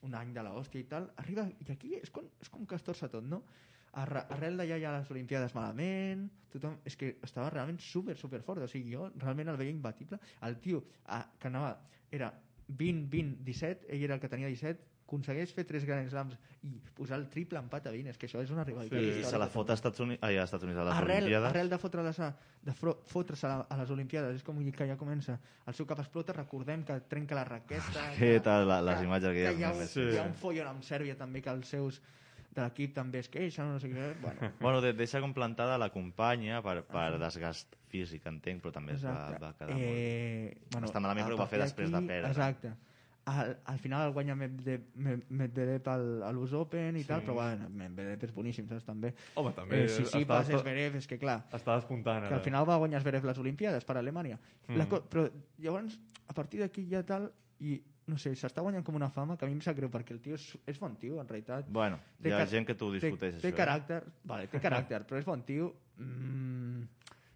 [0.05, 2.85] un any de l'hòstia i tal, arriba, i aquí és com, és com que es
[2.85, 3.41] torça tot, no?
[4.01, 8.41] Arre, arrel d'allà hi ha les Olimpiades malament, tothom, és que estava realment super, super
[8.43, 11.77] fort, o sigui, jo realment el veia imbatible, el tio ah, que anava,
[12.11, 12.33] era
[12.67, 16.33] 20, 20, 17, ell era el que tenia 17, aconsegueix fer tres grans slams
[16.65, 19.29] i posar el triple empat a 20, és que això és una rivalitat I històrica.
[19.29, 21.49] se la fot a Estats Units, ai, a Estats Units, a les arrel, Olimpiades.
[21.51, 22.29] arrel de fotre-les a,
[22.65, 25.37] de fotre's a, a les Olimpiades és com que ja comença.
[25.67, 29.43] El seu cap explota recordem que trenca la raqueta raqueta, la- les que, imatges que
[29.45, 32.01] que hi ha, un, hi ha un follon amb Sèrbia també que els seus
[32.55, 35.89] de l'equip també es queixen no sé què, bueno, Bueno, de, deixa com plantada la
[35.91, 39.85] companya per, per desgast físic, entenc, però també es va, va quedar molt...
[39.85, 42.31] eh, bueno, Està malament, però ho va fer després de perdre.
[42.31, 42.73] exacte
[43.25, 47.07] al, al final el guanya Medvedev, a l'US Open i Sí.
[47.07, 49.13] tal, però bueno, Medvedev és boníssim, saps, també.
[49.35, 52.41] Home, també Eh, si sí, està- pas Esberev, és que clar, Estava espontant, que al
[52.41, 54.39] final va guanyar Zverev les Olimpiades per Alemanya.
[54.67, 54.77] Mm.
[54.77, 59.09] La però llavors, a partir d'aquí ja tal, i no sé, s'està guanyant com una
[59.09, 61.27] fama que a mi em sap greu, perquè el tio és, és bon tio, en
[61.27, 61.65] realitat.
[61.67, 63.53] Bueno, Té hi ha gent que t'ho discuteix, té, té això.
[63.53, 63.57] eh?
[63.57, 65.73] caràcter, vale, té caràcter, però és bon tio.
[65.97, 66.83] Mm,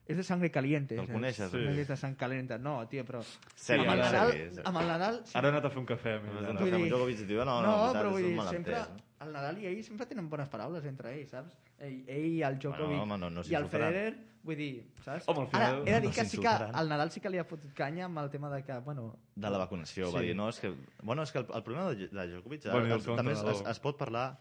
[0.10, 0.96] és de sangre caliente.
[0.98, 1.14] El saps?
[1.14, 1.80] coneixes, No sí.
[1.84, 2.58] és de sang calenta.
[2.58, 3.22] No, tio, però...
[3.56, 4.62] Sèrio, amb, el Nadal, sí, sí.
[4.66, 5.20] amb el Nadal...
[5.38, 6.16] Ara he anat a fer un cafè.
[6.24, 6.56] No, no, ara.
[6.60, 8.80] Vull no, dir- Djokovic diu, no, no, no, no, però és vull dir, sempre...
[8.80, 9.06] no?
[9.20, 11.54] El Nadal i ell sempre tenen bones paraules entre ells, saps?
[11.78, 13.68] Ell, ell el Djokovic Bueno, home, no- no i el.
[13.70, 14.14] Federer,
[14.48, 14.72] vull dir,
[15.06, 15.28] saps?
[15.28, 16.48] Home, al final Ara, he de dir no que sí que
[16.82, 19.10] al Nadal sí que li ha fotut canya amb el tema de que, bueno...
[19.36, 20.16] de la vacunació, sí.
[20.16, 20.28] va Sí.
[20.32, 20.72] dir, no, és que,
[21.04, 23.80] bueno, és que el, el problema de, de Djokovic Bueno, el es, també es, es
[23.84, 24.40] pot parlar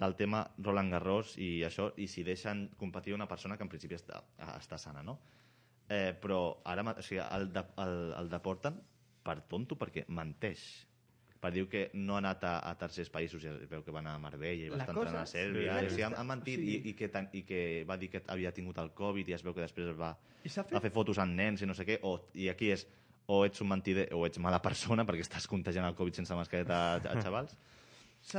[0.00, 3.98] del tema Roland Garros i això, i si deixen competir una persona que en principi
[3.98, 4.22] està,
[4.56, 5.18] està sana, no?
[5.90, 8.78] Eh, però ara, o sigui, el, de, el, el deporten
[9.26, 10.62] per tonto perquè menteix
[11.40, 14.12] per dir que no ha anat a, a tercers països, ja veu que va anar
[14.18, 15.86] a Marbella i va estar entrenant a Sèrbia, sí.
[15.86, 16.66] o sigui, han, han mentit Sí.
[16.74, 19.44] i, i, que, tan- i que va dir que havia tingut el Covid i es
[19.46, 20.10] veu que després es va,
[20.44, 22.84] s'ha va fer fotos amb nens i no sé què, o, i aquí és
[23.30, 26.76] o ets un mentider o ets mala persona perquè estàs contagiant el Covid sense mascareta
[26.76, 27.56] a, a xavals.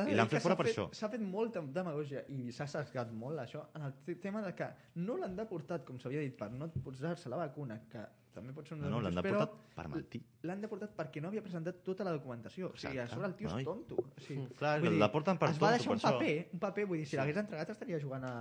[0.08, 0.88] I l'han fet fora per això.
[0.94, 4.68] S'ha fet molta demagògia i s'ha sesgat molt això en el te- tema de que
[5.02, 8.76] no l'han deportat, com s'havia dit, per no posar-se la vacuna, que també pot ser
[8.78, 10.22] un No, no, l'han deportat per mentir.
[10.48, 12.70] L'han deportat perquè no havia presentat tota la documentació.
[12.72, 13.16] O sigui, a Exacte.
[13.16, 13.96] sobre el tio és tonto.
[13.98, 16.60] O sigui, Clar, vull dir, deporten per es va tonto, deixar per un paper, un
[16.68, 18.36] paper, vull dir, si l'hagués entregat estaria jugant a...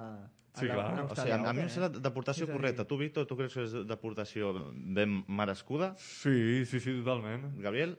[0.53, 0.87] a Sí, la- clar.
[1.01, 2.01] a O sigui, a, a mi em sembla eh?
[2.05, 2.85] deportació És a dir, correcta.
[2.85, 4.53] Tu, Víctor, tu creus que és deportació
[5.01, 5.95] ben merescuda?
[5.97, 7.49] Sí, sí, sí, totalment.
[7.63, 7.97] Gabriel?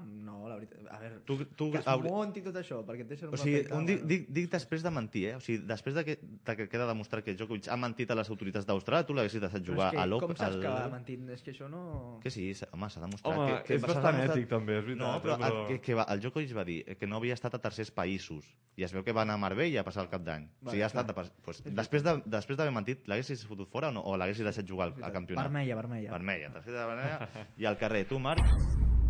[0.00, 0.78] No, la veritat...
[0.88, 3.36] A veure, Tu, tu, que es hauri- monti tot això, perquè et deixen un O
[3.36, 5.34] sigui, un, dic, dic, dic després de mentir, eh?
[5.36, 6.14] O sigui, després de que,
[6.48, 9.66] de que queda demostrat que Djokovic ha mentit a les autoritats d'Austràlia, tu l'haguessis deixat
[9.66, 10.28] jugar és que a l'Open.
[10.32, 11.26] Com saps al- que ha mentit?
[11.36, 11.82] És que això no...
[12.24, 15.04] Que sí, home, s'ha demostrat Home, que, que és bastant demostrat- ètic, també, és veritat,
[15.04, 17.54] No, però, eh, però- Que, que va, el Djokovic va dir que no havia estat
[17.54, 20.24] a tercers països i es veu que va anar a Marbella a passar el cap
[20.24, 20.48] d'any.
[20.64, 21.10] o sigui, ha estat...
[21.12, 24.00] A, pues, després de, després d'haver mentit, l'haguessis fotut fora o, no?
[24.08, 25.44] o l'haguessis deixat jugar al, al campionat?
[25.50, 26.10] Vermella, vermella.
[26.16, 27.46] Vermella, tercera vermella.
[27.60, 28.40] I al carrer, tu, Marc?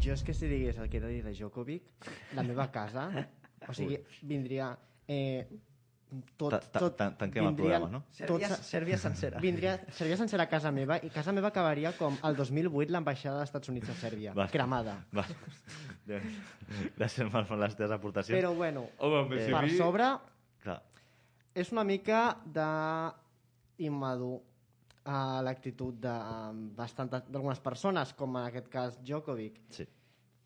[0.02, 1.84] Jo és que si digués el que he de dir de Djokovic,
[2.34, 3.08] la meva casa,
[3.68, 4.72] o sigui, vindria...
[5.06, 5.46] Eh,
[6.36, 8.02] tot, Ta- ta- tot, tan- tanquem el programa, no?
[8.12, 9.38] Sèrbia, Tots, Sèrbia sencera.
[9.40, 13.70] vindria, seria sencera casa meva i casa meva acabaria com el 2008 l'ambaixada dels Estats
[13.72, 14.44] Units a Sèrbia, Va.
[14.52, 14.98] cremada.
[15.16, 15.24] Va.
[16.98, 18.36] Gràcies, Marc, per les teves aportacions.
[18.36, 20.10] Però bueno, Home, més per sobre
[20.62, 20.76] Clar,
[21.64, 22.68] és una mica de
[23.88, 24.42] immadur
[25.04, 29.60] a l'actitud d'algunes persones, com en aquest cas Djokovic.
[29.70, 29.86] sí.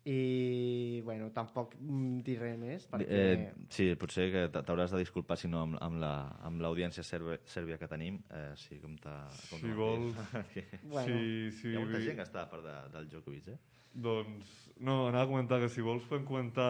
[0.07, 3.07] I, bueno, tampoc mm, diré més, perquè...
[3.07, 7.39] Eh, sí, potser que t'hauràs de disculpar, si no, amb, amb la- amb l'audiència sèrbia,
[7.49, 8.21] sèrbia que tenim.
[8.31, 9.17] Eh, sí, com t'ha...
[9.49, 10.15] com Si vols.
[10.87, 11.73] Bueno, Sí, sí.
[11.73, 13.57] Hi ha molta gent que està a part de, del Djokovic, eh?
[13.97, 14.49] Doncs,
[14.85, 16.67] no, anava a comentar que si vols podem comentar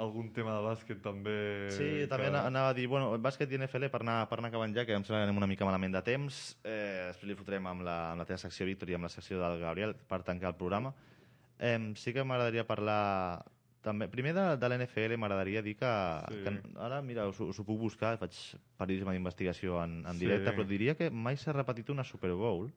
[0.00, 1.34] algun tema de bàsquet també.
[1.76, 2.38] Sí, també que...
[2.40, 5.04] anava a dir, bueno, bàsquet i NFL per anar, per anar acabant ja, que em
[5.04, 6.38] sembla que anem una mica malament de temps.
[6.64, 9.42] Eh, després li fotrem amb la, amb la teva secció, Víctor, i amb la secció
[9.42, 10.94] del Gabriel per tancar el programa.
[11.58, 13.44] Eh, sí que m'agradaria parlar
[13.84, 15.90] també, primer de, de l'NFL m'agradaria dir que,
[16.30, 16.40] Sí.
[16.42, 18.32] que ara, mira, us, us ho puc buscar, faig
[18.80, 20.24] periodisme d'investigació en, en Sí.
[20.24, 22.70] directe, però diria que mai s'ha repetit una Super Bowl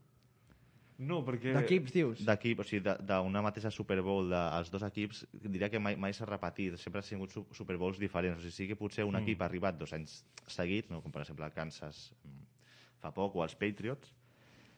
[0.99, 1.51] No, perquè...
[1.53, 2.21] D'equips, dius?
[2.25, 6.25] d'equip, o sigui, d'una mateixa Super Bowl dels dos equips, diria que mai, mai s'ha
[6.25, 9.21] repetit, sempre ha sigut su- Super Bowls diferents, o sigui, sí que potser un Mm.
[9.21, 11.03] equip ha arribat dos anys seguits, no?
[11.03, 12.47] com per exemple el Kansas mm,
[12.97, 14.09] fa poc, o els Patriots,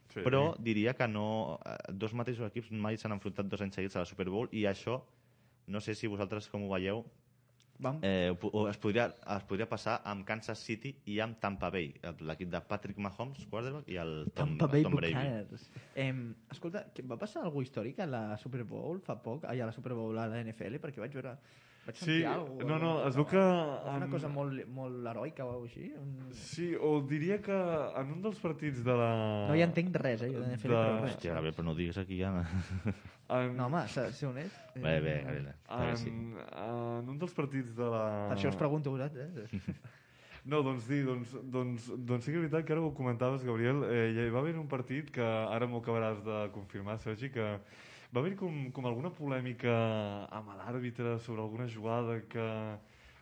[0.09, 0.23] Sí.
[0.25, 4.03] però diria que no, eh, dos mateixos equips mai s'han enfrontat dos anys seguits a
[4.03, 4.97] la Super Bowl, i això,
[5.69, 7.03] no sé si vosaltres com ho veieu,
[7.79, 7.99] Vam...
[8.03, 9.05] eh, o, es, podria,
[9.37, 11.93] es podria passar amb Kansas City i amb Tampa Bay,
[12.27, 15.13] l'equip de Patrick Mahomes, quarterback, i el Tom, Tampa Bay Tom Brady.
[15.15, 15.69] Buccaneers.
[15.95, 19.69] Em, escolta, que va passar alguna històric a la Super Bowl fa poc, ai, a
[19.69, 21.37] la Super Bowl a la NFL, perquè vaig veure...
[21.87, 23.39] Vaig Sí, alguna no, no, es veu que...
[23.39, 25.87] Una en- cosa molt, molt heroica o així.
[25.97, 26.11] Un...
[26.37, 27.55] Sí, o diria que
[28.01, 29.11] en un dels partits de la...
[29.49, 30.81] No hi entenc res, eh, jo de De-.
[31.07, 32.33] Hòstia, Gabriel, però no ho digues aquí ja.
[33.29, 34.55] En, No, home, de ser honest.
[34.75, 35.49] Eh, Bé, bé, Gabriel.
[35.69, 36.09] bé, sí.
[36.09, 38.03] en, en un dels partits de la...
[38.31, 39.35] Per això us pregunto a vosaltres.
[39.53, 39.75] Eh?
[40.49, 43.83] No, doncs dir, doncs, doncs, doncs sí que és veritat que ara ho comentaves, Gabriel,
[43.91, 47.45] eh, hi va haver un partit que ara m'ho acabaràs de confirmar, Sergi, que
[48.15, 49.73] va haver com, com alguna polèmica
[50.33, 52.45] amb l'àrbitre sobre alguna jugada que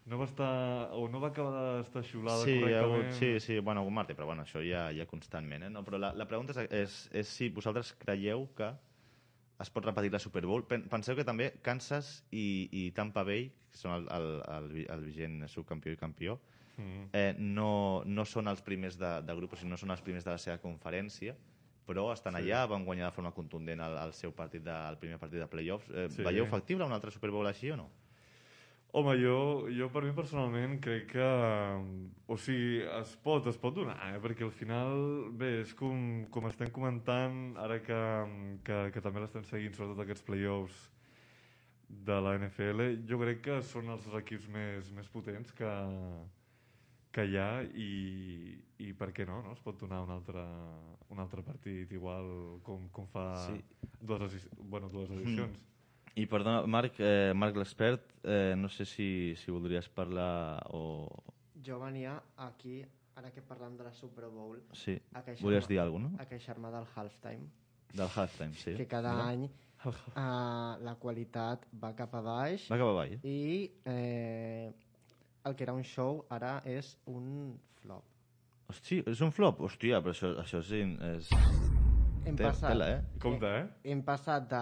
[0.08, 3.06] no va estar, o no va acabar d'estar xiulada Sí, correctament.
[3.10, 5.70] hagut, sí, sí, bueno, algun martí, però bueno, això ja, ja constantment, eh?
[5.70, 8.70] No, però la, la pregunta és, és, és si vosaltres creieu que
[9.60, 10.64] es pot repetir la Super Bowl.
[10.70, 15.04] Pen- Penseu que també Kansas i, i Tampa Bay, que són el, el, el, el
[15.10, 16.40] vigent subcampió i campió,
[16.78, 17.08] Mm.
[17.12, 20.22] eh, no, no són els primers de, de grup, o sigui, no són els primers
[20.24, 21.34] de la seva conferència,
[21.88, 22.42] però estan Sí.
[22.44, 25.48] allà, van guanyar de forma contundent el, el seu partit, de, el primer partit de
[25.48, 25.90] playoffs.
[25.90, 26.24] Eh, Sí.
[26.28, 27.90] Veieu factible un altre Super Bowl així o no?
[28.98, 31.26] Home, jo, jo per mi personalment crec que...
[32.28, 34.20] O sigui, es pot, es pot donar, eh?
[34.24, 38.00] perquè al final, bé, és com, com estem comentant, ara que,
[38.64, 40.80] que, que també l'estem seguint, sobretot aquests playoffs
[41.90, 45.70] de la NFL, jo crec que són els equips més, més potents que,
[47.18, 48.54] que hi ha i,
[48.86, 49.56] i per què no, no?
[49.58, 50.44] Es pot donar un altre,
[51.10, 52.28] un altre partit igual
[52.68, 53.58] com, com fa Sí.
[54.02, 55.58] dues, bueno, dues edicions.
[56.18, 61.08] I perdona, Marc, eh, Marc l'expert, eh, no sé si, si voldries parlar o...
[61.66, 62.16] Jo venia
[62.46, 62.80] aquí,
[63.18, 66.30] ara que parlem de la Super Bowl, Sí, a queixar-me volies dir alguna cosa, a
[66.32, 68.02] queixar-me del halftime, no?
[68.02, 68.74] Del halftime, sí.
[68.78, 69.28] que cada Mira.
[69.30, 69.46] any
[69.86, 73.14] uh, la qualitat va cap a baix Va cap avall.
[73.14, 73.20] eh?
[73.24, 74.74] i eh,
[75.48, 78.04] el que era un show ara és un flop.
[78.68, 79.62] Hosti, és un flop?
[79.64, 80.72] Hòstia, però això, això és...
[81.16, 81.30] és...
[82.28, 83.02] Hem Té- passat, Tela, eh?
[83.24, 83.68] Compte, eh?
[83.94, 84.62] hem passat de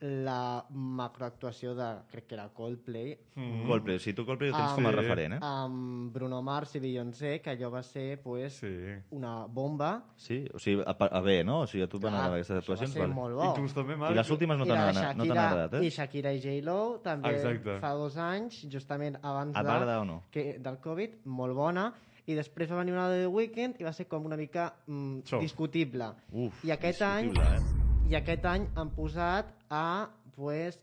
[0.00, 3.66] la macroactuació de, crec que era Coldplay, Mm.
[3.68, 4.96] Coldplay, si tu Coldplay ho tens Ah, com a sí.
[4.96, 5.38] referent, eh?
[5.42, 8.66] amb Bruno Mars i Beyoncé, que allò va ser pues, Sí.
[9.10, 10.04] una bomba.
[10.16, 10.46] Sí?
[10.54, 11.60] O sigui, a, a bé, no?
[11.60, 12.90] O sigui, a tu et van agradar aquestes actuacions?
[12.90, 13.14] Va ser vale.
[13.14, 13.44] molt bo.
[13.44, 14.16] Inclús també, I Marc...
[14.16, 15.90] les últimes no I t'han agradat, no agradat, I eh?
[15.90, 17.78] Shakira i J-Lo també Exacte.
[17.80, 20.22] fa dos anys, justament abans o no?
[20.30, 21.92] que, del Covid, molt bona,
[22.26, 25.38] i després va venir una de The Weeknd i va ser com una mica mm,
[25.40, 26.12] discutible.
[26.32, 28.10] Uf, I aquest any discutible, eh?
[28.10, 30.80] I aquest any han posat a, pues,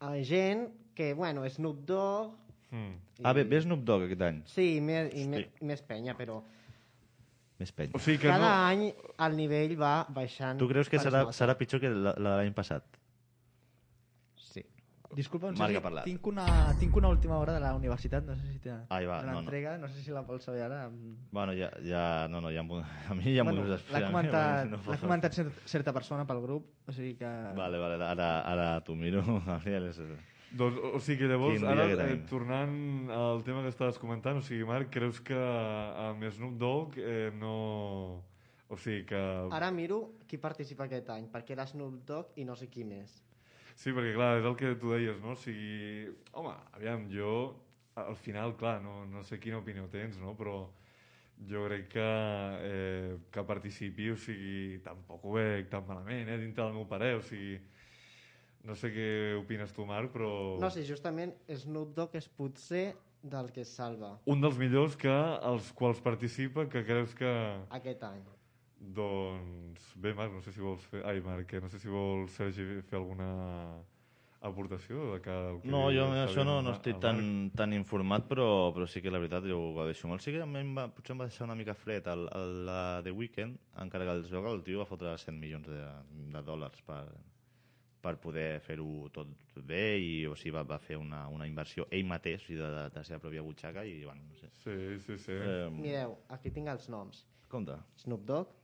[0.00, 2.36] a gent que, bueno, Snoop Dogg...
[2.70, 2.94] Mm.
[3.24, 4.40] Ah, bé, ve Snoop Dogg aquest any.
[4.46, 5.28] Sí, i més, i Hosti.
[5.34, 6.40] més, i més penya, però
[7.60, 7.90] Més peny.
[7.92, 8.52] O sigui que cada no...
[8.70, 8.86] any
[9.26, 10.56] el nivell va baixant.
[10.60, 12.96] Tu creus que serà, serà pitjor que la, la de l'any passat?
[15.16, 16.04] Disculpa, Marc Sergi, ha parlat.
[16.06, 16.44] tinc una,
[16.78, 19.40] tinc una última hora de la universitat, no sé si té Ai, va, no, no.
[19.40, 20.84] l'entrega, no, sé si la vols saber ara.
[21.32, 22.62] Bueno, ja, ja, no, no, ja
[23.10, 24.06] a mi ja m'ho bueno, dius L'ha després.
[24.06, 27.30] comentat, No l'ha fos- comentat cer certa persona pel grup, o sigui que...
[27.56, 29.24] Vale, vale, ara, ara t'ho miro.
[30.50, 34.38] Doncs, o sigui que llavors, Quin ara, que eh, tornant al tema que estaves comentant,
[34.38, 38.22] o sigui, Marc, creus que amb Snoop Dogg eh, no...
[38.70, 39.18] O sigui que...
[39.50, 43.16] Ara miro qui participa aquest any, perquè era Snoop Dogg i no sé qui més.
[43.80, 45.32] Sí, perquè clar, és el que tu deies, no?
[45.32, 47.32] O sigui, home, aviam, jo,
[47.96, 50.34] al final, clar, no, no sé quina opinió tens, no?
[50.36, 50.66] Però
[51.48, 52.08] jo crec que,
[52.68, 57.14] eh, que participi, o sigui, tampoc ho veig tan malament, eh, dintre del meu parer,
[57.16, 57.56] o sigui,
[58.68, 59.06] no sé què
[59.38, 60.28] opines tu, Marc, però...
[60.60, 62.90] No sé, justament Snoop Dogg és potser
[63.22, 67.32] del que es salva Un dels millors que els quals participa, que creus que...
[67.80, 68.20] aquest any.
[68.80, 71.02] Doncs bé, Marc, no sé si vols fer...
[71.04, 73.26] Ai, Marc, que no sé si vols, Sergi, fer alguna
[74.40, 75.30] aportació de que...
[75.50, 77.02] el que No, jo això no, no estic Marc.
[77.04, 80.24] tan, tan informat, però, però sí que la veritat jo ho deixo molt.
[80.24, 82.54] Sí que a mi em va, potser em va deixar una mica fred el, el,
[82.70, 85.82] la The Weeknd, encara que es veu que el tio va fotre 100 milions de,
[86.32, 87.02] de dòlars per,
[88.00, 89.28] per poder fer-ho tot
[89.60, 92.70] bé i o sigui, va, va fer una, una inversió ell mateix, o sigui, de,
[92.78, 94.48] de, de la seva pròpia butxaca i, bueno, no sé.
[94.64, 95.36] Sí, sí, sí.
[95.36, 97.26] Eh, Mireu, aquí tinc els noms.
[97.50, 97.76] compte.
[97.98, 98.56] Snoop Dogg,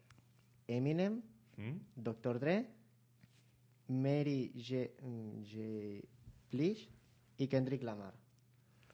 [0.69, 1.23] Eminem,
[1.57, 1.79] Mm?
[1.97, 2.39] Dr.
[2.39, 2.67] Dre,
[3.89, 4.91] Mary J.
[5.43, 6.03] J.
[6.53, 6.89] Blige
[7.39, 8.13] i Kendrick Lamar.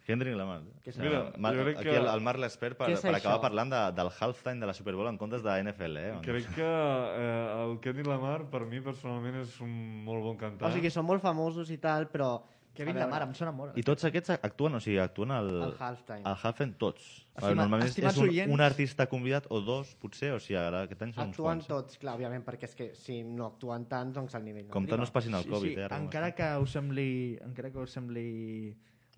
[0.07, 0.63] Kendrick Lamar.
[0.83, 3.41] Que Mira, Mar, jo crec aquí que- el, el Marc l'expert per, per acabar això?
[3.41, 6.15] parlant de, del halftime de la Super Bowl en comptes de NFL, eh?
[6.23, 9.71] Crec que eh, el Kendrick Lamar, per mi, personalment, és un
[10.05, 10.69] molt bon cantant.
[10.69, 12.43] O sigui, són molt famosos i tal, però...
[12.75, 13.77] Kevin Lamar, em sona molt.
[13.77, 15.51] I tots aquests actuen, o sigui, actuen al...
[15.69, 16.23] Al halftime.
[16.25, 17.03] Al halftime tots.
[17.33, 20.83] Estima- Vale, Normalment és, un, oients- un artista convidat o dos, potser, o sigui, ara
[20.87, 21.67] aquest any són uns Actuen quants.
[21.69, 24.97] tots, clar, òbviament, perquè és que si no actuen tant, doncs el nivell no Compte
[24.97, 25.85] no es passin el Sí, Covid, sí, eh?
[25.85, 27.11] ara com encara que us sembli,
[27.45, 28.27] encara que us sembli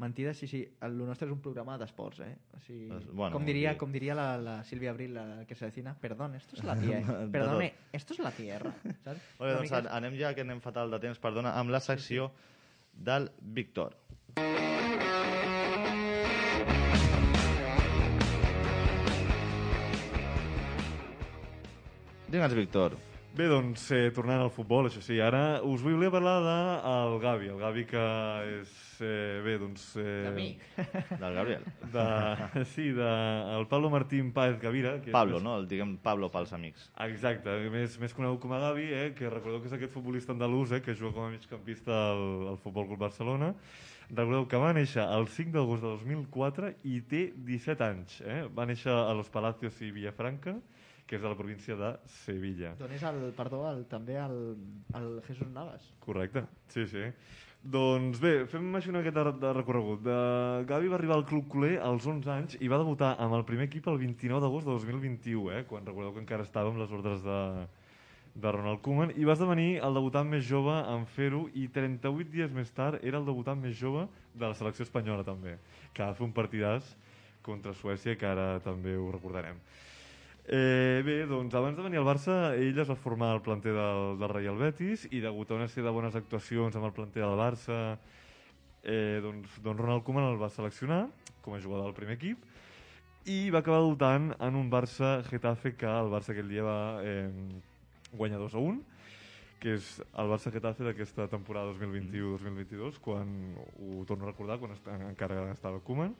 [0.03, 2.33] mentida, sí, sí, el nostre és un programa d'esports, eh?
[2.57, 3.79] O sigui, Es- bueno, com diria, sí.
[3.79, 7.21] com diria la, la Sílvia Abril, la que se decina, perdón, esto es la tierra,
[7.31, 8.75] perdone, esto es la tierra,
[9.05, 9.21] saps?
[9.39, 12.33] Una doncs mica- anem ja, que anem fatal de temps, perdona, amb la secció
[12.95, 13.97] del Víctor.
[22.29, 23.14] Digue'ns, Víctor.
[23.35, 27.57] Bé, doncs, eh, tornant al futbol, això sí, ara us volia parlar del Gavi, el
[27.59, 28.03] Gavi que
[28.61, 29.89] és, eh, bé, doncs...
[29.99, 30.61] Eh, D'amic.
[31.25, 31.65] Del Gabriel.
[31.91, 32.05] De,
[32.77, 33.09] sí, de,
[33.57, 35.01] el Pablo Martín Páez Gavira.
[35.03, 35.57] Que és Pablo, més- no?
[35.59, 36.85] El diguem Pablo pels amics.
[37.09, 40.71] Exacte, més, més conegut com a Gavi, eh, que recordeu que és aquest futbolista andalús
[40.71, 43.51] eh, que juga com a migcampista al, al Futbol Club Barcelona.
[44.13, 48.21] Recordeu que va néixer el 5 d'agost de 2004 i té 17 anys.
[48.23, 48.45] Eh?
[48.55, 50.55] Va néixer a Los Palacios i Villafranca,
[51.07, 51.95] que és de la província de
[52.25, 52.75] Sevilla.
[52.81, 54.37] Donés el perdó al, també al,
[54.97, 55.87] al Jesús Navas.
[56.05, 57.11] Correcte, sí, sí.
[57.65, 60.03] Doncs bé, fem així una miqueta de, de recorregut.
[60.05, 60.17] De...
[60.69, 63.71] Gavi va arribar al Club Culer als 11 anys i va debutar amb el primer
[63.71, 65.63] equip el 29 d'agost de 2021, eh?
[65.71, 67.39] quan recordeu que encara estava amb les ordres de,
[68.35, 72.53] de Ronald Koeman, i va esdevenir el debutant més jove en fer-ho i 38 dies
[72.53, 75.57] més tard era el debutant més jove de la selecció espanyola també,
[75.97, 76.93] que va fer un partidàs
[77.45, 79.57] contra Suècia, que ara també ho recordarem.
[80.47, 84.19] Eh, bé, doncs abans de venir al Barça, ell es va formar al planter del,
[84.21, 87.39] del Real Betis i degut a una sèrie de bones actuacions amb el planter del
[87.41, 87.79] Barça,
[88.85, 91.07] eh, doncs, doncs Ronald Koeman el va seleccionar
[91.41, 92.45] com a jugador del primer equip
[93.25, 97.31] i va acabar debutant en un Barça-Getafe que el Barça aquell dia va eh,
[98.13, 98.83] guanyar 2 a 1
[99.65, 103.33] que és el Barça-Getafe d'aquesta temporada 2021-2022 quan
[103.81, 106.13] ho torno a recordar quan est encara estava Koeman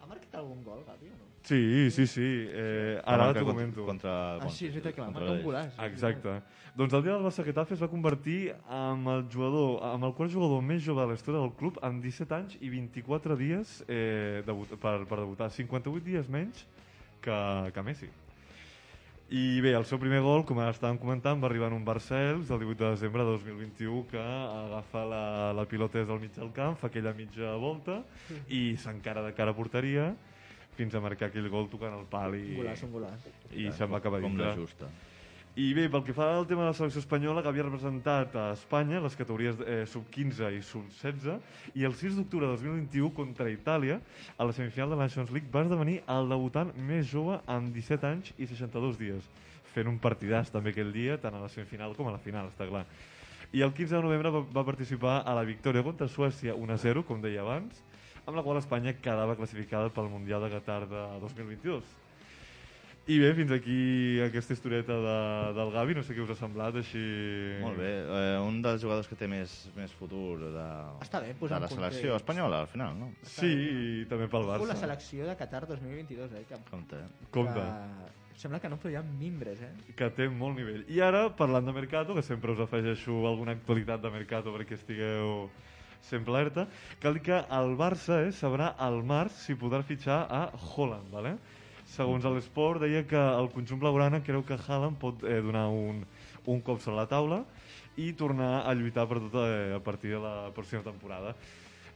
[0.00, 1.26] Ha marcat algun gol, Gavi, o no?
[1.42, 2.24] Sí, sí, sí.
[2.50, 3.84] Eh, ara t'ho contra- comento.
[3.86, 5.78] Contra, Ah, sí, és veritat que va contra marcar un golaç.
[5.86, 6.34] Exacte.
[6.76, 10.30] Doncs el dia del Barça Getafe es va convertir en el jugador, amb el quart
[10.32, 14.42] jugador més jove de la història del club amb 17 anys i 24 dies eh,
[14.46, 15.50] debut, per, per debutar.
[15.50, 16.66] 58 dies menys
[17.20, 18.08] que, que Messi.
[19.30, 22.48] I bé, el seu primer gol, com ara estàvem comentant, va arribar en un Barça-Elx
[22.50, 25.20] el 18 de desembre de 2021 que agafa la,
[25.54, 28.00] la pilota des del mig del camp, fa aquella mitja volta
[28.50, 30.08] i s'encara de cara a porteria
[30.74, 33.30] fins a marcar aquell gol tocant el pal i, Un golaç, un golaç.
[33.54, 34.50] i se'n va acabar Com dintre.
[34.50, 34.90] la justa.
[35.58, 38.44] I bé, pel que fa al tema de la selecció espanyola, que havia representat a
[38.54, 41.40] Espanya, les categories eh, sub-15 i sub-16,
[41.74, 43.96] i el 6 d'octubre de 2021 contra Itàlia,
[44.38, 48.06] a la semifinal de la Nations League, va esdevenir el debutant més jove amb 17
[48.06, 49.26] anys i 62 dies,
[49.74, 52.68] fent un partidàs també aquell dia, tant a la semifinal com a la final, està
[52.70, 52.84] clar.
[53.50, 57.26] I el 15 de novembre va, va participar a la victòria contra Suècia 1-0, com
[57.26, 57.82] deia abans,
[58.22, 61.90] amb la qual Espanya quedava classificada pel Mundial de Qatar de 2022.
[63.10, 65.14] I bé, fins aquí aquesta historieta de,
[65.56, 67.00] del Gavi, no sé què us ha semblat, així...
[67.62, 67.88] Molt bé.
[68.06, 70.66] Eh, un dels jugadors que té més, més futur de,
[71.02, 72.20] Està bé de la selecció context.
[72.20, 73.10] espanyola, al final, no?
[73.26, 74.78] Sí, i també pel la Barça.
[74.84, 76.44] selecció de Qatar 2022, eh?
[76.46, 77.02] Que, Compte.
[77.34, 79.72] Compte, que sembla que no, però hi ha mimbres, eh?
[79.98, 80.84] que té molt nivell.
[80.88, 85.50] I ara, parlant de Mercato, que sempre us afegeixo alguna actualitat de Mercato perquè estigueu
[86.00, 86.64] sempre alerta,
[87.02, 91.34] cal dir que el Barça eh, sabrà al març si podrà fitxar a Holland, ¿vale?
[91.90, 96.04] Segons l'Esport, deia que el conjunt blaugrana creu que Haaland pot eh, donar un,
[96.46, 97.40] un cop sobre la taula
[97.98, 101.34] i tornar a lluitar per tot eh, a partir de la pròxima temporada.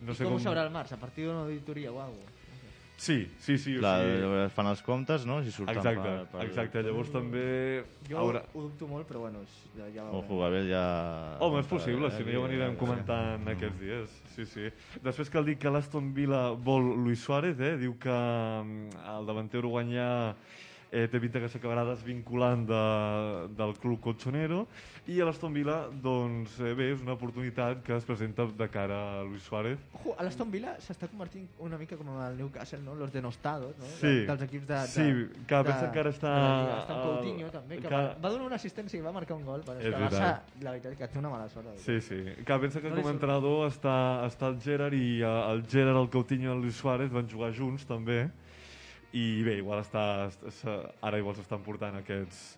[0.01, 0.93] No Com, com ho sabrà el març?
[0.97, 2.44] A partir d'una auditoria o alguna cosa?
[2.97, 3.77] Sí, sí, sí.
[3.77, 4.19] O Clar, sigui...
[4.23, 5.41] llavors fan els comptes, no?
[5.43, 6.45] Si surten Exacte, per, per...
[6.47, 6.83] exacte.
[6.87, 7.45] Llavors també...
[8.09, 8.45] Jo Haurà...
[8.55, 9.43] ho dubto molt, però bueno,
[9.75, 10.43] ja, ja Ojo, veurem.
[10.45, 10.85] Gabriel, ja...
[11.43, 12.81] Home, és possible, si no ja ho anirem Sí.
[12.85, 14.19] comentant aquests dies.
[14.37, 14.71] Sí, sí.
[15.03, 17.75] Després cal dir que l'Aston Villa vol Luis Suárez, eh?
[17.83, 20.09] diu que mm, el davanter uruguanyà
[20.95, 22.83] eh, té pinta que s'acabarà desvinculant de,
[23.59, 24.69] del club colchonero
[25.07, 28.97] i a l'Aston Villa, doncs, eh, bé, és una oportunitat que es presenta de cara
[29.21, 29.79] a Luis Suárez.
[29.99, 32.95] Ojo, a l'Aston Villa s'està convertint una mica com el Newcastle, no?
[32.97, 33.85] Los denostados, no?
[34.01, 34.07] Sí.
[34.07, 34.75] De, dels equips de...
[34.75, 35.05] de Sí,
[35.47, 36.79] que pensa que ara està- de Lliga.
[36.81, 39.45] Està en Coutinho, també, que, que- va, va donar una assistència i va marcar un
[39.45, 39.61] gol.
[39.69, 40.57] Però és, És que Barça, veritat.
[40.65, 41.69] la veritat és que té una mala sort.
[41.85, 42.23] Sí, sí.
[42.47, 43.99] Que pensa que No com a entrenador està,
[44.31, 47.53] està el Gerard i eh, el Gerard, el Coutinho i el Luis Suárez van jugar
[47.53, 48.31] junts també
[49.13, 52.55] i bé, igual està, està ara igual s'estan portant aquests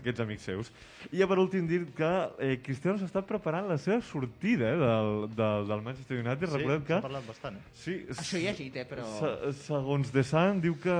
[0.00, 0.70] aquests amics seus.
[1.12, 5.12] I ja per últim dir que eh, Cristiano s'està preparant la seva sortida eh, del,
[5.36, 6.46] del, del Manchester United.
[6.48, 6.94] Sí, Recordem que...
[6.94, 7.74] s'ha parlat bastant, eh?
[7.76, 9.06] Sí, Això hi ha llegit, eh, però...
[9.18, 10.96] Se, segons The Sun, diu que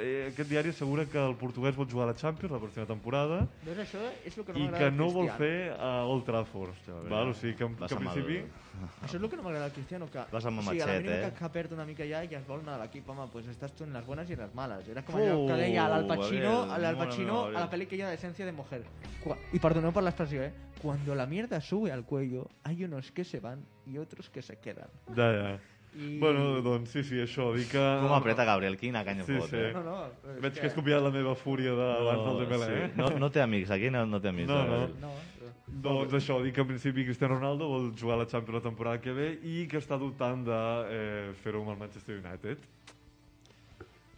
[0.00, 3.42] eh, aquest diari assegura que el portuguès vol jugar a la Champions la pròxima temporada
[3.64, 6.74] Doncs això és el que no i que no vol fer a Old Trafford.
[6.74, 7.30] Hòstia, Val?
[7.30, 8.44] O sigui que, que en amb el- principi...
[9.04, 10.94] Això és el que no m'agrada del Cristiano, que, Vas amb o sigui, a la
[10.98, 11.20] mínima eh?
[11.28, 13.70] que, que perd una mica ja i es vol anar a l'equip, home, pues estàs
[13.78, 14.88] tu en les bones i en les males.
[14.90, 16.54] Era com allò que deia l'Al Pacino,
[16.98, 17.56] Pacino Gabriel.
[17.56, 18.82] a la pel·li aquella de Esencia de Mujer.
[19.52, 20.52] Y perdoneu per l'expressió, eh?
[20.82, 24.58] Cuando la mierda sube al cuello, hay unos que se van y otros que se
[24.58, 24.88] quedan.
[25.14, 25.60] Ja, ja.
[25.94, 26.18] I...
[26.18, 27.78] Bueno, doncs sí, sí, això, dic que...
[27.78, 29.60] Com apreta Gabriel, quina canya Sí, fot, sí.
[29.60, 29.70] eh?
[29.72, 30.00] No, no,
[30.32, 32.80] és Veig que has copiat la meva fúria d'abans del Dembélé, sí.
[32.82, 32.88] eh?
[32.98, 34.50] no, no té amics, aquí no, no té amics.
[34.50, 35.12] No, eh, no.
[35.12, 35.52] No, però...
[35.86, 39.00] Doncs això, dic que en principi Cristiano Ronaldo vol jugar a la Champions la temporada
[39.00, 40.60] que ve i que està dubtant de
[40.90, 42.66] eh, fer-ho amb el Manchester United.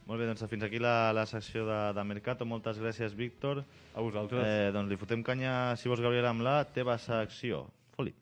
[0.06, 2.46] Molt bé, doncs fins aquí la, la secció de, de Mercato.
[2.46, 3.64] Moltes gràcies, Víctor.
[3.90, 4.44] A vosaltres.
[4.46, 7.64] Eh, doncs li fotem canya, si vols, Gabriel, amb la teva secció.
[7.96, 8.12] Foli.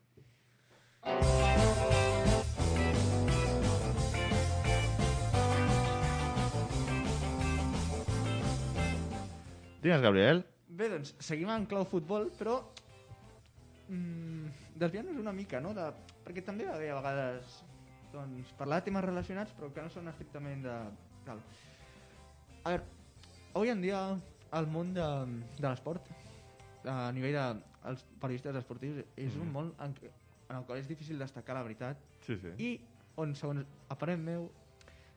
[9.84, 10.40] Digues, Gabriel.
[10.72, 12.56] Bé, doncs, seguim en clau futbol, però
[13.92, 15.76] mm, desviant-nos una mica, no?
[15.76, 15.90] De,
[16.24, 17.60] perquè també va haver a vegades
[18.16, 20.80] doncs, parlar de temes relacionats, però que no són estrictament de...
[21.28, 21.38] Tal.
[22.64, 22.84] A veure,
[23.52, 24.00] avui en dia
[24.56, 25.06] el món de,
[25.58, 26.06] de l'esport,
[26.88, 27.44] a nivell de
[27.90, 30.08] els periodistes esportius, és un món en, què,
[30.48, 32.54] en el qual és difícil destacar la veritat Sí, sí.
[32.56, 32.70] i
[33.20, 34.46] on, segons a parer meu,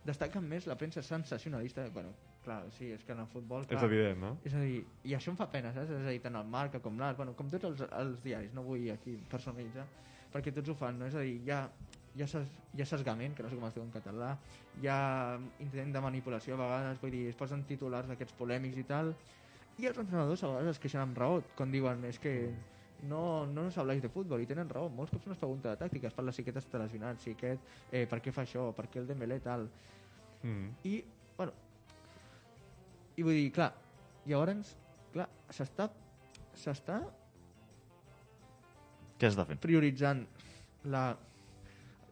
[0.04, 1.86] destaquen més la premsa sensacionalista.
[1.96, 2.12] Bueno,
[2.44, 3.64] clar, sí, és que en el futbol...
[3.64, 4.34] És Clar, evident, no?
[4.44, 5.96] és a dir, i això em fa pena, saps?
[6.02, 8.68] És a dir, tant el Marca com l'Art, bueno, com tots els, els diaris, no
[8.68, 9.88] vull aquí personalitzar,
[10.36, 11.08] perquè tots ho fan, no?
[11.08, 11.64] És a dir, hi ha,
[12.18, 14.32] hi ha, ses, hi ha sesgament, que no sé com es diu en català,
[14.82, 15.02] hi ha
[15.64, 19.14] intent de manipulació a vegades, vull dir, es posen titulars d'aquests polèmics i tal,
[19.78, 22.34] i els entrenadors a vegades es queixen amb raó, quan diuen, és que
[23.06, 25.78] no, no nos habláis de futbol, i tenen raó, molts cops no es pregunta de
[25.84, 27.62] tàctiques, parla si aquest està lesionat, si aquest,
[27.92, 29.70] eh, per què fa això, per què el Dembélé tal,
[30.44, 30.68] Mm.
[30.86, 31.00] i,
[31.36, 31.54] bueno,
[33.18, 33.72] I vull dir, clar,
[34.30, 34.76] llavors,
[35.12, 35.88] clar, s'està
[36.54, 37.00] s'està
[39.18, 39.58] Què has de fer?
[39.58, 40.22] prioritzant
[40.94, 41.18] la,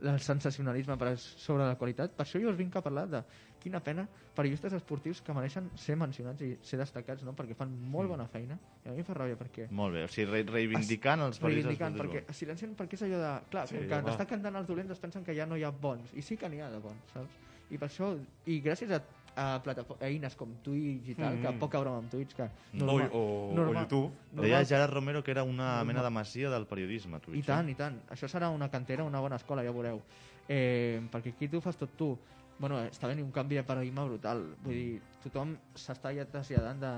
[0.01, 2.13] el sensacionalisme per sobre la qualitat.
[2.15, 3.21] Per això jo us vinc a parlar de
[3.61, 7.33] quina pena periodistes esportius que mereixen ser mencionats i ser destacats, no?
[7.37, 8.57] perquè fan molt bona feina.
[8.83, 11.71] I a mi em fa ràbia perquè Molt bé, o sigui, re reivindicant els periodistes
[11.71, 13.33] reivindicant, perquè es silencien perquè és allò de...
[13.55, 16.13] Clar, Sí, que t'està cantant els dolents es pensen que ja no hi ha bons.
[16.13, 17.39] I sí que n'hi ha de bons, saps?
[17.71, 18.11] I per això,
[18.45, 19.01] i gràcies a,
[19.35, 21.41] a plataformes, eines com Twitch i tal, Mm.
[21.41, 22.43] que poca broma amb Twitch, que...
[22.81, 24.11] O, o, o YouTube.
[24.31, 27.45] Deia Gerard Romero que era una mena de masia del periodisme, I Twitch.
[27.45, 27.99] tant, i tant.
[28.09, 30.01] Això serà una cantera, una bona escola, ja veureu.
[30.47, 32.17] Eh, perquè aquí tu fas tot tu.
[32.57, 34.45] Bueno, està venint un canvi de paradigma brutal.
[34.63, 36.91] Vull dir, tothom s'està ja traslladant de,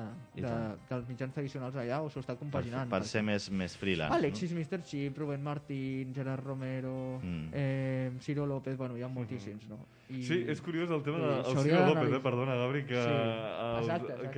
[0.43, 0.51] de,
[0.89, 2.89] dels mitjans tradicionals allà o s'ho està Per, compaginant.
[2.91, 4.14] per ser més, més freelance.
[4.14, 4.84] Alexis, Mr.
[4.86, 7.49] Chip, Rubén Martín, Gerard Romero, Mm.
[7.53, 9.80] eh, Ciro López, bueno, hi ha moltíssims, no?
[10.10, 10.22] I...
[10.24, 12.20] Sí, és curiós el tema del s'hauria Ciro López, eh?
[12.22, 14.30] perdona, Gabri, que, Sí, el, exacte, exacte.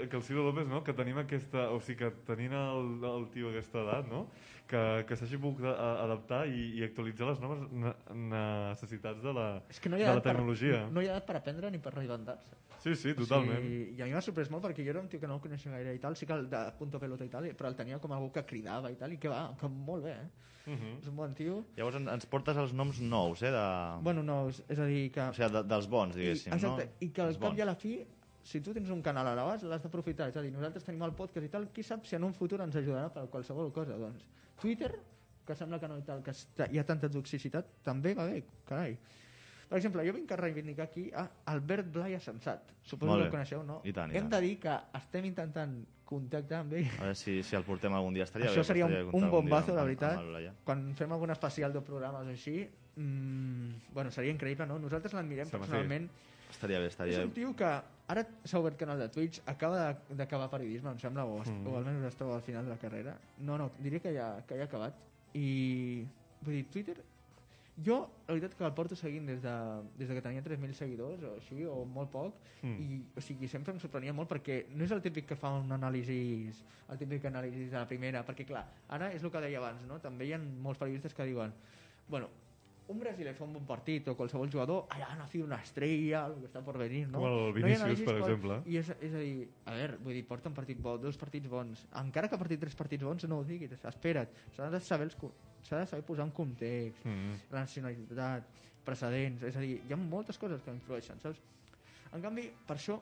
[0.00, 0.82] que, que el Ciro López, no?
[0.82, 1.68] que tenim aquesta...
[1.70, 4.26] O sigui, que tenint el, el tio aquesta edat, no?
[4.66, 7.92] Que, que s'hagi pogut adaptar i, i actualitzar les noves ne
[8.30, 10.84] necessitats de la, És que no hi de la edat per, tecnologia.
[10.90, 12.56] no hi ha edat per aprendre ni per reinventar-se.
[12.84, 13.62] Sí, sí, totalment.
[13.64, 15.40] Sí, I a mi m'ha sorprès molt perquè jo era un tio que no el
[15.44, 17.98] coneixia gaire i tal, sí que el de punto pelota i tal, però el tenia
[18.02, 20.28] com algú que cridava i tal, i que va, que molt bé, eh?
[20.66, 20.98] Uh -huh.
[21.00, 21.64] És un bon tio.
[21.76, 23.50] Llavors en- ens portes els noms nous, eh?
[23.50, 23.98] De...
[24.02, 25.20] Bueno, no, és, a dir que...
[25.20, 26.90] O sigui, de, dels bons, I, diguéssim, exacte, no?
[27.00, 27.58] i que al cap bons.
[27.58, 28.06] i a la fi,
[28.44, 30.28] si tu tens un canal a l'abast, l'has d'aprofitar.
[30.28, 32.60] És a dir, nosaltres tenim el podcast i tal, qui sap si en un futur
[32.60, 33.96] ens ajudarà per qualsevol cosa.
[33.98, 34.26] Doncs
[34.60, 34.92] Twitter,
[35.44, 36.32] que sembla que no i tal, que
[36.70, 38.94] hi ha tanta toxicitat, també va bé, carai.
[39.64, 42.68] Per exemple, jo vinc a reivindicar aquí a Albert Blai Sensat.
[42.84, 43.80] Suposo que el coneixeu, no?
[43.82, 44.34] I tant, i Hem tant.
[44.36, 45.72] de dir que estem intentant
[46.04, 46.90] contactar amb ell.
[46.98, 48.26] A veure si, si el portem algun dia.
[48.28, 50.20] Estaria Això bé, seria un, un dia bombazo, amb- la veritat.
[50.20, 50.50] Blai.
[50.68, 52.58] Quan fem algun especial de programes així,
[52.96, 54.78] mmm, bueno, seria increïble, no?
[54.78, 56.08] Nosaltres l'admirem home, sí.
[56.54, 57.34] Estaria bé, És estaria un bé.
[57.34, 57.64] tio que
[58.06, 61.66] ara s'ha obert canal de Twitch, acaba de- d'acabar periodisme, em sembla, o, Mm.
[61.66, 63.16] o almenys es troba al final de la carrera.
[63.38, 64.94] No, no, diria que ja, que ja ha acabat.
[65.34, 66.06] I,
[66.42, 66.96] vull dir, Twitter,
[67.84, 69.54] jo, la veritat que el porto seguint des de,
[69.98, 72.80] des de que tenia 3.000 seguidors o així, o molt poc, Mm.
[72.80, 75.68] i o sigui, sempre em sorprenia molt perquè no és el típic que fa un
[75.72, 76.52] anàlisi
[76.88, 79.98] el típic anàlisi de la primera, perquè clar, ara és el que deia abans, no?
[79.98, 81.52] també hi ha molts periodistes que diuen
[82.08, 82.28] bueno,
[82.86, 86.34] un brasiler fa un bon partit o qualsevol jugador, allà ha nacido una estrella, el
[86.42, 87.20] que està por venir, no?
[87.22, 88.58] Com el no Vinícius, per exemple.
[88.68, 91.48] I és, és a dir, a veure, vull dir, porta un partit bo, dos partits
[91.48, 95.08] bons, encara que ha partit tres partits bons, no ho diguis, espera't, s'ha de saber,
[95.08, 95.16] els,
[95.64, 97.40] s'ha de saber posar en context, Mm.
[97.50, 98.44] la nacionalitat,
[98.84, 101.40] precedents, és a dir, hi ha moltes coses que influeixen, saps?
[102.12, 102.98] En canvi, per això,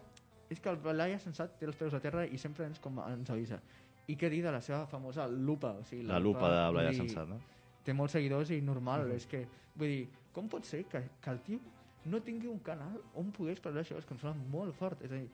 [0.49, 3.30] és que el Blai Sensat té els peus a terra i sempre ens, com, ens
[3.30, 3.59] avisa.
[4.07, 5.72] I què dir de la seva famosa lupa?
[5.80, 7.41] O sigui, La lupa de vull Blai dir, Sensat, no?
[7.85, 10.03] Té molts seguidors i normal, és que, vull dir,
[10.33, 11.59] com pot ser que, que el tio
[12.05, 13.99] no tingui un canal on pogués parlar això?
[13.99, 15.28] És que em sona molt fort, és a dir,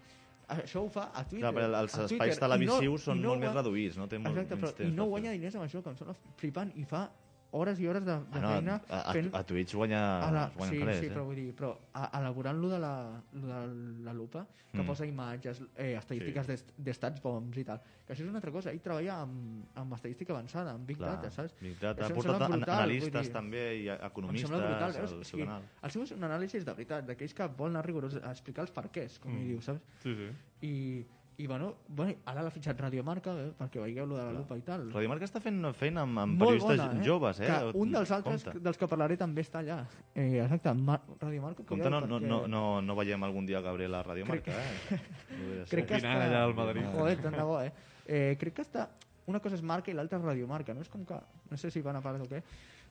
[0.48, 1.44] això ho fa a Twitter.
[1.44, 4.08] Clar, però els espais Twitter, televisius no, són no molt més gua- reduïts, no?
[4.08, 6.84] Té molt Exacte, però, i no guanya diners amb això, que em sona flipant, i
[6.84, 7.08] fa
[7.50, 9.34] hores i hores de, de Bueno, feina a, a, fent...
[9.34, 11.10] a Twitch guanya, a la, es guanyen sí, calés, sí, eh?
[11.14, 12.92] però vull dir, però a, elaborant lo de la,
[13.32, 13.60] lo de
[14.04, 14.86] la lupa, que Mm.
[14.86, 18.70] posa imatges, eh, estadístiques d'est- d'estats bombs i tal, que això és una altra cosa,
[18.70, 21.54] ell treballa amb, amb estadística avançada, amb Big Clar, Data, saps?
[21.58, 22.04] Big Data.
[22.04, 25.12] Ha portat brutal, analistes dir, també i economistes brutal, veus?
[25.16, 25.62] al seu canal.
[25.82, 28.70] el seu és un anàlisi de veritat, d'aquells que volen anar rigorós a explicar els
[28.76, 29.40] perquès, com Mm.
[29.40, 29.48] mm.
[29.48, 29.80] diu, saps?
[30.02, 30.28] Sí, sí.
[30.68, 31.06] I,
[31.38, 34.62] i bueno, bueno, ara l'ha fitxat Radiomarca, eh, perquè veieu lo de la lupa i
[34.66, 34.88] tal.
[34.90, 37.04] Radio Marca està fent feina amb, amb Molt periodistes bona, eh?
[37.06, 37.46] joves, eh?
[37.46, 38.62] Que un dels altres Compte.
[38.64, 39.76] dels que parlaré també està allà.
[40.18, 41.62] Eh, exacte, Mar Radio Marca.
[41.68, 44.98] Compte, no, no, perquè- no, no, no veiem algun dia Gabriel a Radio Marca, eh?
[45.30, 46.16] Dir, Crec que està...
[46.26, 46.90] allà al Madrid.
[46.96, 47.70] Joder, tant de bo, eh?
[48.06, 48.34] eh?
[48.40, 48.88] Crec que està...
[49.28, 50.80] Una cosa és marca i l'altra és radiomarca, no?
[50.80, 51.14] És com que...
[51.50, 52.42] No sé si van a part o què.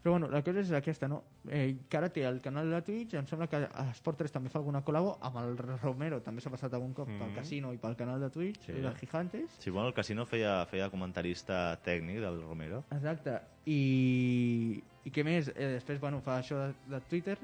[0.01, 1.23] Però bueno, la cosa és aquesta, no?
[1.49, 4.49] Eh, que ara té el canal de Twitch, em sembla que a Sport 3 també
[4.49, 7.19] fa alguna col·labo, amb el Romero també s'ha passat algun cop Mhm.
[7.19, 8.73] pel casino i pel canal de Twitch, Sí.
[8.73, 8.79] sí.
[8.81, 9.55] de Gigantes.
[9.59, 12.83] Sí, bueno, el casino feia, feia comentarista tècnic del Romero.
[12.91, 13.41] Exacte.
[13.65, 15.49] I, i què més?
[15.55, 17.37] Eh, després, bueno, fa això de, de Twitter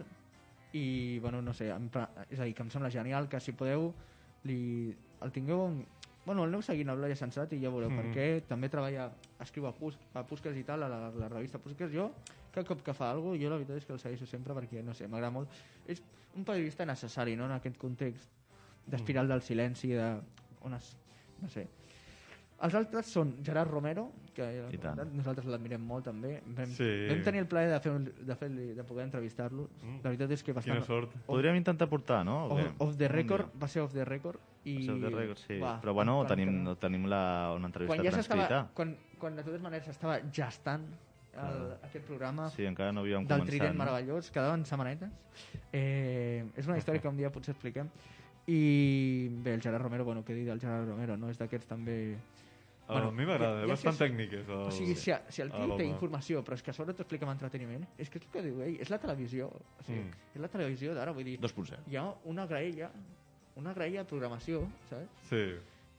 [0.74, 1.90] i, bueno, no sé, em,
[2.30, 3.92] és a dir, que em sembla genial que si podeu
[4.44, 5.86] li, el tingueu en,
[6.26, 8.00] bueno, el aneu seguint a Blai Sensat i ja veureu mm.
[8.00, 8.14] -hmm.
[8.14, 11.92] perquè també treballa, escriu a, Pus, a Pusques i tal, a la, la revista Pusques.
[11.92, 12.12] Jo,
[12.54, 14.84] cada cop que fa alguna cosa, jo la veritat és que el segueixo sempre perquè,
[14.86, 15.50] no sé, m'agrada molt.
[15.90, 16.04] És
[16.38, 18.30] un periodista necessari, no?, en aquest context
[18.86, 20.12] d'espiral del silenci, de...
[20.64, 20.94] On es,
[21.42, 21.66] no sé,
[22.64, 26.38] els altres són Gerard Romero, que ja nosaltres l'admirem molt també.
[26.56, 26.86] Vam, Sí.
[27.10, 29.66] vam tenir el plaer de, fer, un- de, fer de poder entrevistar-lo.
[29.82, 29.98] Mm.
[30.06, 30.86] La veritat és que Quina bastant...
[30.88, 31.18] sort.
[31.28, 32.46] Podríem intentar portar, no?
[32.56, 34.40] Off, off the record, va ser off the record.
[34.64, 34.78] I...
[34.78, 35.60] Va ser off the record, sí.
[35.60, 38.62] Uah, Però bueno, quan- tenim, quan- tenim la, una entrevista quan ja transcrita.
[38.74, 40.88] Quan, quan de totes maneres estava gestant
[41.34, 43.50] el, aquest programa Sí, encara no havíem del començat.
[43.50, 43.84] Trident no?
[43.84, 45.10] meravellós, quedaven setmanetes.
[45.72, 47.90] Eh, és una història que un dia potser expliquem.
[48.48, 51.30] I bé, el Gerard Romero, bueno, què dir del Gerard Romero, no?
[51.32, 52.18] És d'aquests també...
[52.86, 54.34] Bueno, a mi m'agrada, ja- és ja bastant si és- tècnic.
[54.42, 54.64] És el...
[54.68, 57.24] O sigui, si, si el tio té informació, però és que a sobre t'ho explica
[57.26, 59.48] amb entreteniment, és que és el que diu ell, és la televisió.
[59.48, 60.12] O sigui, Mm.
[60.36, 61.80] és la televisió d'ara, vull dir, 2.0.
[61.88, 62.92] hi ha una graella,
[63.56, 65.24] una graella de programació, saps?
[65.30, 65.44] Sí.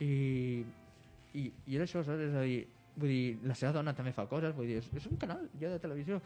[0.04, 0.64] I,
[1.32, 2.20] i, i és això, saps?
[2.28, 2.66] És a dir,
[2.96, 5.70] vull dir, la seva dona també fa coses, vull dir, és, és un canal ja
[5.72, 6.20] de televisió.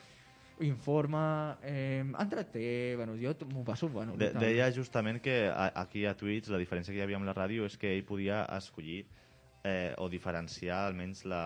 [0.66, 4.16] Informa, eh, entreté, bueno, jo m'ho passo, bueno.
[4.18, 7.36] De, deia justament que a, aquí a Twitch la diferència que hi havia amb la
[7.36, 9.04] ràdio és que ell podia escollir
[9.62, 11.44] eh, o diferenciar almenys la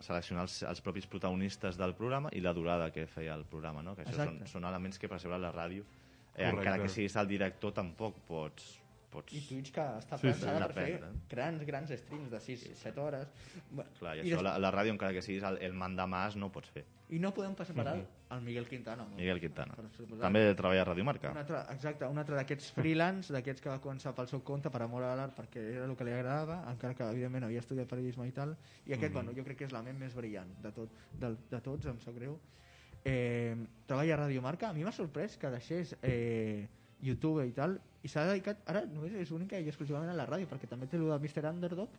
[0.00, 3.94] seleccionar els, els propis protagonistes del programa i la durada que feia el programa, no?
[3.96, 4.50] que això són, Exacte.
[4.52, 6.58] són elements que per exemple la ràdio eh, Correcte.
[6.58, 8.74] encara que siguis el director tampoc pots,
[9.16, 9.32] pots...
[9.34, 10.32] I Twitch que està Sí, sí.
[10.44, 11.10] pensada per fer eh?
[11.32, 13.32] grans, grans streams de 6-7 hores.
[13.70, 16.36] Bueno, Clar, i i això des- la, la ràdio encara que siguis el, el mandamàs
[16.36, 16.84] no ho pots fer.
[17.14, 19.04] I no podem passar per alt el Miguel Quintana.
[19.14, 19.76] Miguel Quintana.
[19.78, 19.84] Per.
[20.18, 21.30] També treballa a Radio Marca.
[21.30, 24.80] Un altre, exacte, un altre d'aquests freelance, d'aquests que va començar pel seu compte per
[24.82, 28.26] amor a l'art, perquè era el que li agradava, encara que evidentment havia estudiat periodisme
[28.26, 28.56] i tal,
[28.90, 31.60] i aquest, bueno, jo crec que és la ment més brillant de, tot, de, de
[31.62, 32.34] tots, em sap greu.
[33.06, 33.54] Eh,
[33.86, 36.66] treballa a Radio Marca, a mi m'ha sorprès que deixés eh,
[37.06, 40.46] YouTube i tal, i s'ha dedicat, ara només és única i exclusivament a la ràdio,
[40.50, 41.44] perquè també té el de Mr.
[41.50, 41.90] Underdog,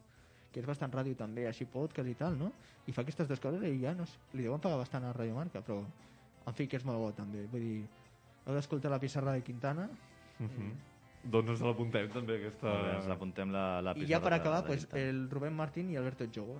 [0.53, 2.51] que és bastant ràdio també, així podcast i tal, no?
[2.87, 5.35] I fa aquestes dues coses i ja no sé, li deuen pagar bastant a Radio
[5.35, 5.81] Marca, però
[6.47, 7.81] en fi, que és molt bo també, vull dir,
[8.47, 9.89] heu d'escoltar la pissarra de Quintana,
[10.39, 10.75] Mhm.
[11.27, 12.69] Doncs ens l'apuntem també, aquesta...
[12.71, 15.89] Bé, ens apuntem la, la i ja per acabar, de- de pues, el Rubén Martín
[15.91, 16.59] i Alberto Jogo.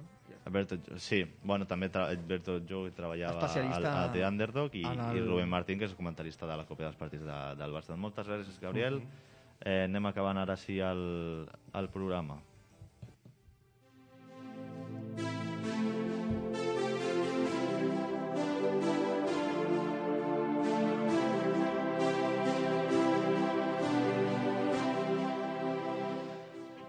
[0.50, 5.00] Alberto, sí, bueno, també Alberto Jo treballava al, Especialista al The Underdog i, el...
[5.16, 7.96] i Rubén Martín, que és comentarista de la Copa dels Partits de, del Barça.
[7.96, 9.00] Moltes gràcies, Gabriel.
[9.68, 11.02] Eh, anem acabant ara sí el,
[11.82, 12.40] el programa.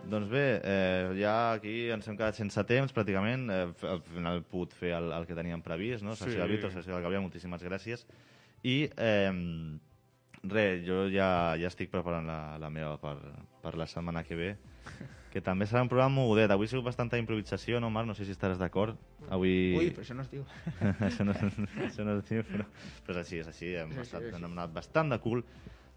[0.09, 3.51] Doncs bé, eh, ja aquí ens hem quedat sense temps, pràcticament.
[3.53, 6.14] Eh, al final pogut fer el, el que teníem previst, no?
[6.16, 6.41] Sessió Sí.
[6.41, 8.07] de Víctor, sessió del Gabriel, moltíssimes gràcies.
[8.64, 9.33] I, eh,
[10.45, 13.16] res, jo ja, ja estic preparant la, la meva per,
[13.62, 14.51] per la setmana que ve,
[15.32, 16.51] que també serà un programa mogudet.
[16.51, 18.09] Avui ha sigut bastanta improvisació, no, Marc?
[18.09, 18.97] No sé si estaràs d'acord.
[19.28, 19.74] Avui...
[19.76, 20.45] Ui, però això no es diu.
[21.09, 22.64] això, no, això no es diu, però,
[23.07, 23.74] però és així, és així.
[23.76, 24.32] Hem, sí, estat, sí.
[24.39, 25.45] hem anat bastant de cul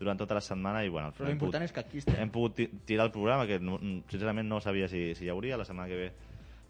[0.02, 2.18] durant tota la setmana i, bueno, Però l'important és que aquí estem.
[2.18, 3.78] hem pogut ti- tirar el programa, que no,
[4.10, 6.12] sincerament no sabia si, si hi hauria, la setmana que ve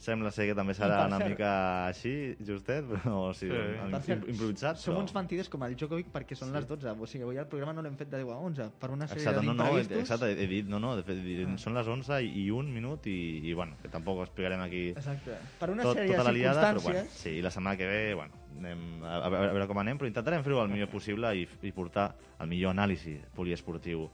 [0.01, 1.49] sembla ser que també serà una cert- mica
[1.87, 4.07] així, justet, però o sigui, Sí.
[4.07, 4.15] sí.
[4.33, 4.79] Improvisat.
[4.81, 5.03] Som però...
[5.03, 6.95] uns mentides com el Djokovic perquè són les 12.
[6.97, 9.21] O sigui, avui el programa no l'hem fet de 10 a 11 per una sèrie
[9.23, 12.31] Exacte, no, no, exacte, he dit, no, no, de fet, dit, són les 11 i,
[12.43, 15.37] i un minut i, i, bueno, que tampoc ho explicarem aquí Exacte.
[15.59, 17.85] Per una tot, sèrie tota de la liada, però bueno, sí, i la setmana que
[17.87, 20.89] ve, bueno, anem a, a, veure, a veure com anem, però intentarem fer-ho el millor
[20.89, 22.09] possible i, i portar
[22.41, 24.09] el millor anàlisi poliesportiu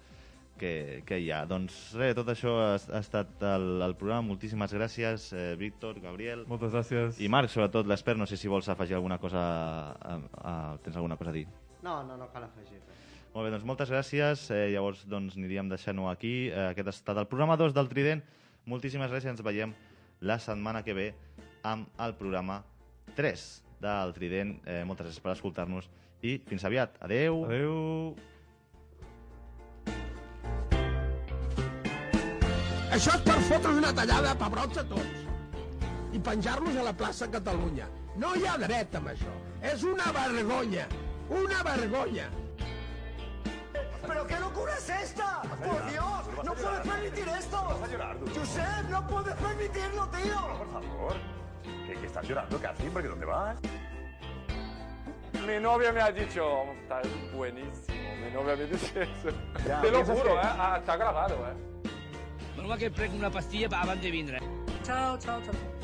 [0.59, 1.43] que, que hi ha.
[1.49, 4.27] Doncs res, tot això ha, ha estat el, el programa.
[4.31, 7.21] Moltíssimes gràcies, eh, Víctor, Gabriel Moltes gràcies.
[7.21, 8.19] i Marc, sobretot l'expert.
[8.19, 9.41] No sé si vols afegir alguna cosa,
[9.93, 11.47] a, a, tens alguna cosa a dir.
[11.83, 13.03] No, no, no cal afegir res.
[13.33, 14.47] Molt bé, doncs moltes gràcies.
[14.53, 16.49] Eh, llavors doncs, aniríem deixant-ho aquí.
[16.49, 18.23] Eh, aquest ha estat el programa 2 del Trident.
[18.65, 19.35] Moltíssimes gràcies.
[19.35, 19.75] Ens veiem
[20.25, 21.11] la setmana que ve
[21.67, 22.63] amb el programa
[23.15, 23.45] 3
[23.83, 24.57] del Trident.
[24.65, 25.91] Eh, moltes gràcies per escoltar-nos
[26.25, 26.97] i fins aviat.
[27.05, 27.45] Adeu.
[27.45, 28.36] Adéu.
[32.91, 35.25] Això és per fotre una tallada a pebrots a tots
[36.15, 37.87] i penjar-los a la plaça Catalunya.
[38.17, 39.33] No hi ha dret amb això.
[39.61, 40.87] És una vergonya.
[41.29, 42.29] Una vergonya.
[44.07, 45.41] ¿Pero qué locura es esta?
[45.41, 46.45] ¡Por Dios!
[46.45, 47.57] ¡No puedes permitir esto!
[48.35, 50.57] ¡Josep, no puedes permitirlo, tío!
[50.57, 51.15] Por favor.
[51.85, 52.89] ¿Qué, qué estás llorando, Cathy?
[52.89, 53.57] ¿Por qué dónde vas?
[55.45, 58.15] Mi novia me ha dicho, estás buenísimo.
[58.23, 59.29] Mi novia me dice eso.
[59.67, 60.51] Ya, Te lo juro, que- ¿eh?
[60.57, 61.53] Ah, Está grabado, ¿eh?
[62.57, 64.39] Mal que prenc una pastilla abans de vindre.
[64.83, 65.76] Chao, chao, chao.